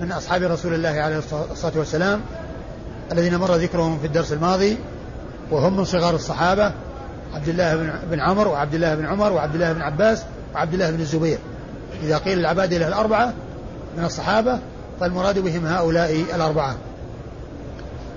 من 0.00 0.12
أصحاب 0.12 0.42
رسول 0.42 0.74
الله 0.74 0.88
عليه 0.88 1.18
الصلاة 1.52 1.72
والسلام 1.76 2.20
الذين 3.12 3.36
مر 3.36 3.54
ذكرهم 3.54 3.98
في 3.98 4.06
الدرس 4.06 4.32
الماضي 4.32 4.78
وهم 5.50 5.76
من 5.76 5.84
صغار 5.84 6.14
الصحابة 6.14 6.72
عبد 7.34 7.48
الله 7.48 7.76
بن 8.10 8.20
عمر 8.20 8.48
وعبد 8.48 8.74
الله 8.74 8.94
بن 8.94 9.06
عمر 9.06 9.32
وعبد 9.32 9.54
الله 9.54 9.72
بن 9.72 9.82
عباس 9.82 10.24
وعبد 10.54 10.74
الله 10.74 10.90
بن 10.90 11.00
الزبير. 11.00 11.38
إذا 12.02 12.18
قيل 12.18 12.38
العباد 12.38 12.74
له 12.74 12.88
الأربعة 12.88 13.32
من 13.98 14.04
الصحابة 14.04 14.58
فالمراد 15.00 15.38
بهم 15.38 15.66
هؤلاء 15.66 16.24
الأربعة. 16.34 16.76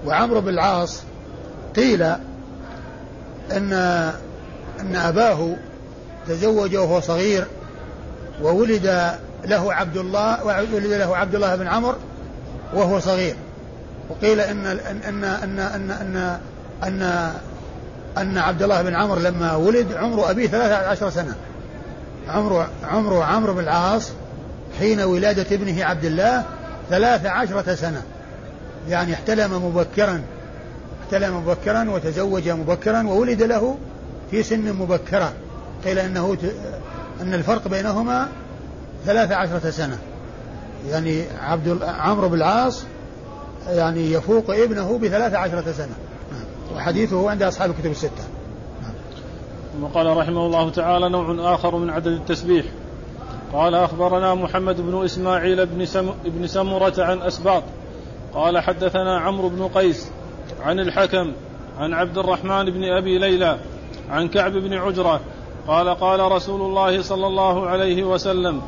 وعمرو 0.05 0.41
بن 0.41 0.49
العاص 0.49 1.01
قيل 1.75 2.01
أن 3.51 3.73
أن 4.79 4.95
أباه 4.95 5.55
تزوج 6.27 6.75
وهو 6.75 6.99
صغير 6.99 7.45
وولد 8.41 9.15
له 9.45 9.73
عبد 9.73 9.97
الله 9.97 10.45
وولد 10.45 10.85
له 10.85 11.17
عبد 11.17 11.35
الله 11.35 11.55
بن 11.55 11.67
عمرو 11.67 11.95
وهو 12.73 12.99
صغير. 12.99 13.35
وقيل 14.09 14.39
ان 14.39 14.65
ان 14.65 14.99
ان 15.07 15.23
ان 15.23 15.59
ان 15.59 15.91
ان, 15.91 16.39
أن, 16.83 17.31
أن 18.17 18.37
عبد 18.37 18.63
الله 18.63 18.81
بن 18.81 18.95
عمرو 18.95 19.19
لما 19.19 19.55
ولد 19.55 19.93
عمر 19.93 20.31
أبيه 20.31 20.47
ثلاثة 20.47 20.75
عشر 20.75 21.09
سنة 22.29 22.37
عمر 22.37 22.67
عمر 22.83 23.21
عمرو 23.21 23.53
بن 23.53 23.59
العاص 23.59 24.09
حين 24.79 25.01
ولادة 25.01 25.55
ابنه 25.55 25.85
عبد 25.85 26.05
الله 26.05 26.43
ثلاث 26.89 27.25
عشرة 27.25 27.75
سنة. 27.75 28.03
يعني 28.89 29.13
احتلم 29.13 29.65
مبكرا 29.65 30.21
احتلم 31.03 31.37
مبكرا 31.37 31.89
وتزوج 31.89 32.49
مبكرا 32.49 33.03
وولد 33.07 33.43
له 33.43 33.77
في 34.31 34.43
سن 34.43 34.73
مبكرة. 34.73 35.33
قيل 35.85 35.99
إنه 35.99 36.37
إن 37.21 37.33
الفرق 37.33 37.67
بينهما 37.67 38.27
ثلاث 39.05 39.31
عشرة 39.31 39.69
سنة. 39.69 39.97
يعني 40.89 41.23
عبد 41.41 41.83
عمرو 41.83 42.29
بن 42.29 42.35
العاص 42.37 42.83
يعني 43.67 44.11
يفوق 44.11 44.49
ابنه 44.49 44.97
بثلاث 44.97 45.33
عشرة 45.33 45.71
سنة. 45.77 45.95
وحديثه 46.75 47.29
عند 47.29 47.43
أصحاب 47.43 47.69
الكتب 47.69 47.91
الستة. 47.91 48.23
ثم 49.79 49.85
قال 49.85 50.17
رحمه 50.17 50.45
الله 50.45 50.69
تعالى 50.69 51.09
نوع 51.09 51.53
آخر 51.53 51.75
من 51.75 51.89
عدد 51.89 52.07
التسبيح. 52.07 52.65
قال 53.53 53.75
أخبرنا 53.75 54.35
محمد 54.35 54.81
بن 54.81 55.03
إسماعيل 55.03 55.65
بن, 55.65 55.85
سم 55.85 56.09
بن 56.25 56.47
سمرة 56.47 56.93
عن 56.97 57.21
أسباط. 57.21 57.63
قال 58.33 58.59
حدثنا 58.59 59.19
عمرو 59.19 59.49
بن 59.49 59.67
قيس 59.67 60.11
عن 60.61 60.79
الحكم 60.79 61.31
عن 61.79 61.93
عبد 61.93 62.17
الرحمن 62.17 62.65
بن 62.65 62.83
أبي 62.83 63.17
ليلى 63.17 63.57
عن 64.09 64.27
كعب 64.27 64.51
بن 64.51 64.73
عجرة 64.73 65.21
قال 65.67 65.89
قال 65.89 66.31
رسول 66.31 66.61
الله 66.61 67.01
صلى 67.01 67.27
الله 67.27 67.67
عليه 67.67 68.03
وسلم 68.03 68.61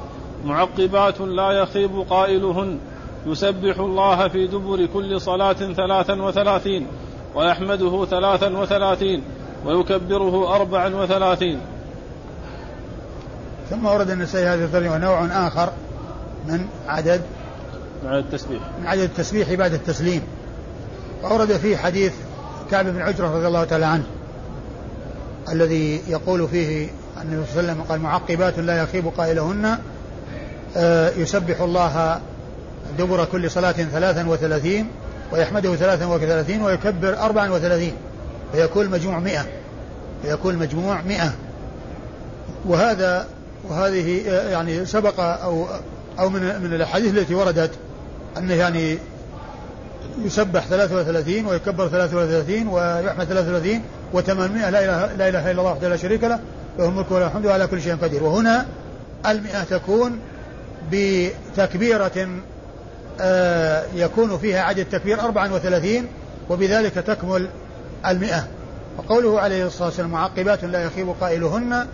معقبات 0.46 1.22
لا 1.22 1.52
يخيب 1.52 2.06
قائلهن. 2.10 2.80
يسبح 3.26 3.80
الله 3.80 4.28
في 4.28 4.48
دبر 4.48 4.86
كل 4.86 5.22
صلاة 5.22 5.54
ثلاثا 5.54 6.22
وثلاثين 6.24 6.88
ويحمده 7.36 8.06
ثلاثا 8.06 8.58
وثلاثين. 8.58 9.24
ويكبره 9.66 10.56
أربعا 10.56 10.96
وثلاثين. 10.96 11.60
ثم 13.70 13.86
ورد 13.86 14.10
النسائي 14.10 14.46
هذه 14.48 14.64
الترجمة 14.64 14.98
نوع 14.98 15.48
آخر 15.48 15.70
من 16.48 16.68
عدد 16.88 17.22
من 18.04 18.10
عدد 18.10 18.26
التسبيح. 18.26 18.62
من 18.82 18.88
عدد 18.88 19.02
التسبيح 19.02 19.54
بعد 19.54 19.74
التسليم. 19.74 20.22
وأورد 21.24 21.58
فيه 21.58 21.78
حديث 21.78 22.14
كعب 22.72 22.86
بن 22.86 23.02
عجرة 23.02 23.36
رضي 23.36 23.48
الله 23.48 23.64
تعالى 23.64 23.86
عنه 23.86 24.04
الذي 25.52 26.02
يقول 26.08 26.48
فيه 26.48 26.90
النبي 27.22 27.46
صلى 27.46 27.60
الله 27.60 27.72
عليه 27.72 27.72
وسلم 27.72 27.82
قال 27.82 28.02
معقبات 28.02 28.60
لا 28.60 28.84
يخيب 28.84 29.08
قائلهن. 29.18 29.78
آه، 30.78 31.10
يسبح 31.18 31.62
الله 31.62 32.22
دبر 32.98 33.26
كل 33.26 33.52
صلاة 33.52 33.72
ثلاثا 33.72 34.28
وثلاثين 34.28 34.88
ويحمده 35.32 35.76
ثلاثا 35.76 36.06
وثلاثين 36.06 36.62
ويكبر 36.62 37.20
أربعا 37.20 37.50
وثلاثين 37.50 37.94
فيكون 38.52 38.86
المجموع 38.86 39.20
مئة. 39.20 39.46
فيكون 40.24 40.54
المجموع 40.54 41.02
مئة. 41.02 41.34
وهذا 42.66 43.28
وهذه 43.70 44.22
يعني 44.28 44.86
سبق 44.86 45.20
أو 45.20 45.68
أو 46.20 46.30
من 46.30 46.42
من 46.42 46.74
الأحاديث 46.74 47.18
التي 47.18 47.36
وردت 47.36 47.72
أنه 48.38 48.54
يعني 48.54 48.98
يسبح 50.26 50.68
33 50.68 51.46
ويكبر 51.46 51.88
33 51.88 52.68
ويحمد 52.68 53.26
33 53.26 53.82
و800 54.14 54.30
لا 54.30 54.68
إله, 54.68 55.14
لا 55.16 55.30
إله 55.30 55.52
إلا 55.52 55.60
الله 55.60 55.72
وحده 55.72 55.90
لا 55.90 55.98
شريك 55.98 56.24
له 56.24 56.40
له 56.80 56.86
الملك 56.86 57.12
وله 57.12 57.28
الحمد 57.28 57.48
على 57.48 57.68
كل 57.68 57.82
شيء 57.82 57.96
قدير. 57.96 58.24
وهنا 58.24 58.66
المئة 59.26 59.64
تكون 59.64 60.20
بتكبيرة 60.92 62.30
آه 63.22 63.84
يكون 63.96 64.38
فيها 64.38 64.62
عدد 64.62 64.80
التكبير 64.80 65.20
34 65.20 66.08
وبذلك 66.50 66.94
تكمل 66.94 67.48
المئة. 68.08 68.48
وقوله 68.98 69.40
عليه 69.40 69.66
الصلاة 69.66 69.88
والسلام 69.88 70.12
معقبات 70.12 70.64
لا 70.64 70.84
يخيب 70.84 71.10
قائلهن 71.22 71.88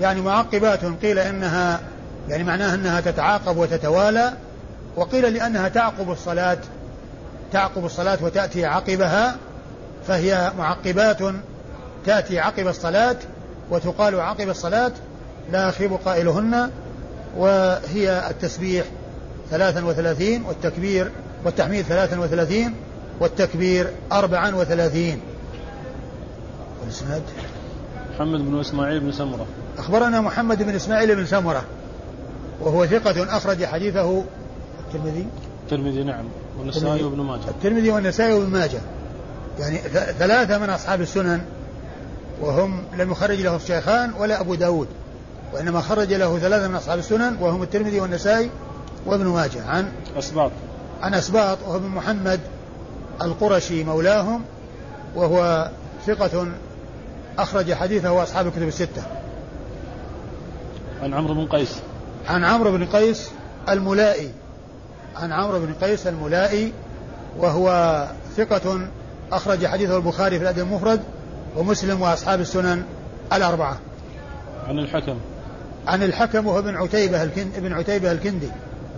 يعني 0.00 0.20
معقبات 0.20 0.80
قيل 1.02 1.18
إنها 1.18 1.80
يعني 2.28 2.44
معناها 2.44 2.74
أنها 2.74 3.00
تتعاقب 3.00 3.56
وتتوالى 3.56 4.32
وقيل 4.96 5.34
لأنها 5.34 5.68
تعقب 5.68 6.10
الصلاة 6.10 6.58
تعقب 7.52 7.84
الصلاة 7.84 8.18
وتأتي 8.22 8.64
عقبها 8.64 9.36
فهي 10.08 10.52
معقبات 10.58 11.18
تأتي 12.06 12.38
عقب 12.38 12.68
الصلاة 12.68 13.16
وتقال 13.70 14.20
عقب 14.20 14.48
الصلاة 14.48 14.92
لا 15.52 15.68
يخيب 15.68 15.92
قائلهن 16.04 16.70
وهي 17.36 18.30
التسبيح 18.30 18.84
ثلاثا 19.50 19.84
وثلاثين 19.84 20.44
والتكبير 20.44 21.10
والتحميد 21.44 21.84
ثلاثا 21.84 22.18
وثلاثين 22.18 22.74
والتكبير 23.20 23.90
أربعا 24.12 24.54
وثلاثين. 24.54 25.20
الإسناد 26.84 27.22
محمد 28.14 28.40
بن 28.40 28.60
إسماعيل 28.60 29.00
بن 29.00 29.12
سمرة. 29.12 29.46
أخبرنا 29.78 30.20
محمد 30.20 30.62
بن 30.62 30.74
إسماعيل 30.74 31.16
بن 31.16 31.26
سمرة 31.26 31.62
وهو 32.60 32.86
ثقة 32.86 33.36
أخرج 33.36 33.64
حديثه 33.64 34.24
الترمذي. 34.86 35.26
الترمذي 35.64 36.04
نعم 36.04 36.24
والنسائي 36.58 37.04
وابن 37.04 37.20
ماجه. 37.20 37.48
الترمذي 37.48 37.90
والنسائي 37.90 38.32
وابن 38.32 38.50
ماجه. 38.50 38.80
يعني 39.58 39.78
ثلاثة 40.18 40.58
من 40.58 40.70
أصحاب 40.70 41.00
السنن 41.00 41.40
وهم 42.40 42.84
لم 42.98 43.10
يخرج 43.10 43.40
له 43.40 43.56
الشيخان 43.56 44.12
ولا 44.18 44.40
أبو 44.40 44.54
داود 44.54 44.88
وإنما 45.52 45.80
خرج 45.80 46.12
له 46.12 46.38
ثلاثة 46.38 46.68
من 46.68 46.74
أصحاب 46.74 46.98
السنن 46.98 47.36
وهم 47.40 47.62
الترمذي 47.62 48.00
والنسائي 48.00 48.50
وابن 49.06 49.26
ماجه. 49.26 49.64
عن 49.66 49.92
أسباط. 50.18 50.50
عن 51.02 51.14
أسباط 51.14 51.58
وهو 51.66 51.76
ابن 51.76 51.88
محمد 51.88 52.40
القرشي 53.22 53.84
مولاهم 53.84 54.42
وهو 55.16 55.70
ثقة 56.06 56.46
أخرج 57.38 57.74
حديثه 57.74 58.22
أصحاب 58.22 58.46
الكتب 58.46 58.68
الستة. 58.68 59.02
عن 61.02 61.14
عمرو 61.14 61.34
بن 61.34 61.46
قيس. 61.46 61.80
عن 62.28 62.44
عمرو 62.44 62.70
بن 62.70 62.86
قيس 62.86 63.30
الملائي. 63.68 64.30
عن 65.16 65.32
عمرو 65.32 65.60
بن 65.60 65.74
قيس 65.74 66.06
الملائي 66.06 66.72
وهو 67.38 68.06
ثقة 68.36 68.88
أخرج 69.32 69.66
حديثه 69.66 69.96
البخاري 69.96 70.38
في 70.38 70.42
الأدب 70.42 70.58
المفرد 70.58 71.00
ومسلم 71.56 72.02
وأصحاب 72.02 72.40
السنن 72.40 72.84
الأربعة. 73.32 73.78
عن 74.66 74.78
الحكم. 74.78 75.16
عن 75.86 76.02
الحكم 76.02 76.46
وهو 76.46 76.58
ابن 76.58 76.76
عتيبة 76.76 77.22
الكند 77.22 77.54
ابن 77.56 77.72
عتيبة 77.72 78.12
الكندي. 78.12 78.48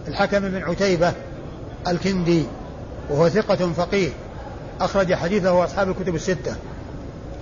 الحكم 0.08 0.40
بن 0.40 0.62
عتيبة 0.62 1.12
الكندي 1.88 2.44
وهو 3.10 3.28
ثقة 3.28 3.72
فقيه 3.72 4.08
أخرج 4.80 5.14
حديثه 5.14 5.64
أصحاب 5.64 5.88
الكتب 5.88 6.14
الستة. 6.14 6.56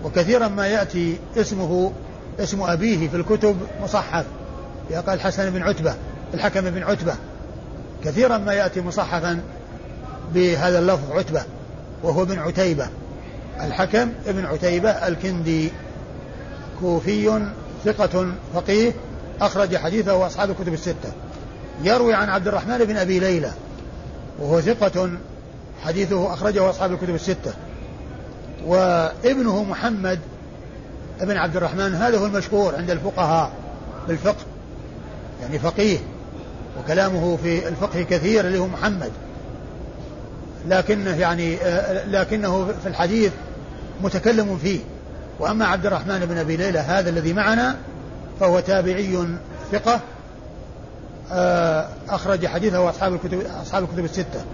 وكثيرا 0.04 0.48
ما 0.48 0.66
يأتي 0.66 1.16
اسمه 1.36 1.92
اسم 2.40 2.62
أبيه 2.62 3.08
في 3.08 3.16
الكتب 3.16 3.56
مصحف. 3.82 4.24
قال 5.06 5.20
حسن 5.20 5.50
بن 5.50 5.62
عتبة 5.62 5.94
الحكم 6.34 6.60
بن 6.60 6.82
عتبة. 6.82 7.14
كثيرا 8.04 8.38
ما 8.38 8.52
يأتي 8.52 8.80
مصحفا 8.80 9.40
بهذا 10.34 10.78
اللفظ 10.78 11.12
عتبة 11.12 11.42
وهو 12.02 12.22
ابن 12.22 12.38
عتيبة. 12.38 12.88
الحكم 13.60 14.12
ابن 14.26 14.44
عتيبة 14.44 14.90
الكندي. 14.90 15.70
كوفي 16.80 17.48
ثقة 17.84 18.26
فقيه 18.54 18.92
أخرج 19.40 19.76
حديثه 19.76 20.14
وأصحاب 20.14 20.50
الكتب 20.50 20.74
الستة. 20.74 21.12
يروي 21.82 22.14
عن 22.14 22.28
عبد 22.28 22.48
الرحمن 22.48 22.78
بن 22.78 22.96
أبي 22.96 23.20
ليلى 23.20 23.50
وهو 24.38 24.60
ثقة 24.60 25.10
حديثه 25.84 26.32
أخرجه 26.32 26.70
أصحاب 26.70 26.92
الكتب 26.92 27.14
الستة. 27.14 27.52
وابنه 28.66 29.64
محمد 29.64 30.18
ابن 31.20 31.36
عبد 31.36 31.56
الرحمن 31.56 31.94
هذا 31.94 32.18
هو 32.18 32.26
المشهور 32.26 32.74
عند 32.76 32.90
الفقهاء 32.90 33.50
بالفقه 34.08 34.44
يعني 35.42 35.58
فقيه 35.58 35.98
وكلامه 36.80 37.36
في 37.36 37.68
الفقه 37.68 38.02
كثير 38.02 38.46
اللي 38.46 38.58
هو 38.58 38.66
محمد. 38.66 39.10
لكنه 40.68 41.16
يعني 41.16 41.56
لكنه 42.06 42.66
في 42.82 42.88
الحديث 42.88 43.32
متكلم 44.02 44.58
فيه. 44.58 44.80
وأما 45.40 45.66
عبد 45.66 45.86
الرحمن 45.86 46.18
بن 46.18 46.38
أبي 46.38 46.56
ليلى 46.56 46.78
هذا 46.78 47.10
الذي 47.10 47.32
معنا 47.32 47.76
فهو 48.40 48.60
تابعي 48.60 49.18
ثقة 49.72 50.00
أخرج 52.08 52.46
حديثه 52.46 52.90
أصحاب 52.90 53.14
الكتب 53.14 53.42
أصحاب 53.62 53.84
الكتب 53.84 54.04
الستة. 54.04 54.44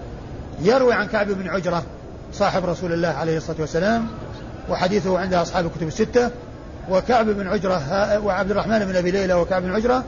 يروي 0.61 0.93
عن 0.93 1.07
كعب 1.07 1.27
بن 1.27 1.49
عجرة 1.49 1.83
صاحب 2.33 2.65
رسول 2.65 2.93
الله 2.93 3.07
عليه 3.07 3.37
الصلاة 3.37 3.57
والسلام 3.59 4.07
وحديثه 4.69 5.19
عند 5.19 5.33
أصحاب 5.33 5.65
الكتب 5.65 5.87
الستة 5.87 6.29
وكعب 6.89 7.25
بن 7.25 7.47
عجرة 7.47 7.81
وعبد 8.25 8.51
الرحمن 8.51 8.85
بن 8.85 8.95
أبي 8.95 9.11
ليلى 9.11 9.33
وكعب 9.33 9.61
بن 9.61 9.73
عجرة 9.75 10.03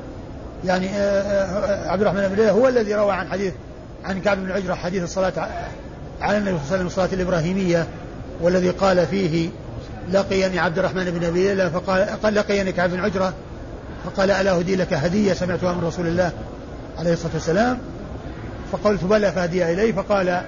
يعني 0.66 0.90
آه، 0.90 1.22
آه، 1.22 1.90
عبد 1.90 2.02
الرحمن 2.02 2.28
بن 2.28 2.36
ليلى 2.36 2.52
هو 2.52 2.68
الذي 2.68 2.96
روى 2.96 3.12
عن 3.12 3.28
حديث 3.28 3.54
عن 4.04 4.22
كعب 4.22 4.38
بن 4.38 4.52
عجرة 4.52 4.74
حديث 4.74 5.04
الصلاة 5.04 5.34
على 6.22 6.38
النبي 6.38 6.52
صلى 6.52 6.62
الله 6.62 6.68
عليه 6.68 6.76
وسلم 6.76 6.88
الصلاة 6.88 7.10
الإبراهيمية 7.14 7.88
والذي 8.42 8.70
قال 8.70 9.08
فيه 9.08 9.50
لقيني 10.12 10.60
عبد 10.60 10.80
الرحمن 10.80 11.06
بن 11.06 11.26
أبي 11.26 11.48
ليلى 11.48 11.70
فقال 11.70 12.10
قال 12.24 12.36
لقيني 12.36 12.72
كعب 12.72 12.90
بن 12.90 13.00
عجرة 13.00 13.34
فقال 14.06 14.32
ألا 14.32 14.52
أهدي 14.52 14.76
لك 14.76 14.94
هدية 14.94 15.34
سمعتها 15.34 15.74
من 15.74 15.84
رسول 15.84 16.08
الله 16.08 16.32
عليه 17.00 17.14
الصلاة 17.14 17.34
والسلام؟ 17.34 17.78
فقلت 18.72 19.04
بلى 19.04 19.32
فهدي 19.32 19.74
إليه 19.74 19.94
فقال 19.94 20.42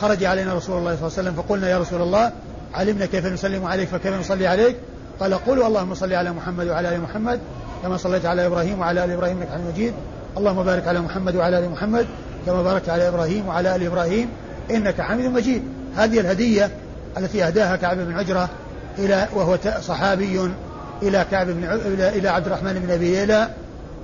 خرج 0.00 0.24
علينا 0.24 0.54
رسول 0.54 0.78
الله 0.78 0.96
صلى 0.96 1.06
الله 1.06 1.18
عليه 1.18 1.30
وسلم 1.30 1.34
فقلنا 1.34 1.68
يا 1.68 1.78
رسول 1.78 2.02
الله 2.02 2.32
علمنا 2.74 3.06
كيف 3.06 3.26
نسلم 3.26 3.64
عليك 3.64 3.88
فكيف 3.88 4.14
نصلي 4.14 4.46
عليك؟ 4.46 4.76
قال 5.20 5.34
قولوا 5.34 5.66
اللهم 5.66 5.94
صل 5.94 6.12
على 6.12 6.32
محمد 6.32 6.68
وعلى 6.68 6.94
آل 6.94 7.00
محمد 7.00 7.40
كما 7.82 7.96
صليت 7.96 8.26
على 8.26 8.46
إبراهيم 8.46 8.80
وعلى 8.80 9.04
آل 9.04 9.10
إبراهيم 9.10 9.38
إنك 9.38 9.48
حميد 9.48 9.66
مجيد. 9.66 9.94
اللهم 10.36 10.62
بارك 10.62 10.88
على 10.88 11.00
محمد 11.00 11.36
وعلى 11.36 11.58
آل 11.58 11.70
محمد 11.70 12.06
كما 12.46 12.62
باركت 12.62 12.88
على 12.88 13.08
إبراهيم 13.08 13.48
وعلى 13.48 13.76
آل 13.76 13.86
إبراهيم 13.86 14.28
إنك 14.70 15.00
حميد 15.00 15.26
مجيد. 15.26 15.62
هذه 15.96 16.20
الهدية 16.20 16.70
التي 17.18 17.44
أهداها 17.44 17.76
كعب 17.76 17.96
بن 17.96 18.18
عجرة 18.18 18.48
إلى 18.98 19.28
وهو 19.34 19.58
صحابي 19.80 20.50
إلى 21.02 21.26
كعب 21.30 21.46
بن 21.46 21.64
إلى 22.00 22.28
عبد 22.28 22.46
الرحمن 22.46 22.72
بن 22.72 22.90
أبي 22.90 23.10
ليلى 23.10 23.48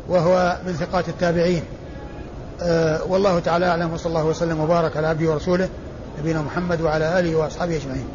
وهو 0.09 0.57
من 0.67 0.73
ثقات 0.73 1.09
التابعين. 1.09 1.63
أه 2.63 3.05
والله 3.05 3.39
تعالى 3.39 3.67
أعلم 3.67 3.93
وصلى 3.93 4.11
الله 4.11 4.25
وسلم 4.25 4.61
وبارك 4.61 4.97
على 4.97 5.07
عبده 5.07 5.31
ورسوله 5.31 5.69
نبينا 6.19 6.43
محمد 6.43 6.81
وعلى 6.81 7.19
آله 7.21 7.37
وأصحابه 7.37 7.77
أجمعين. 7.77 8.09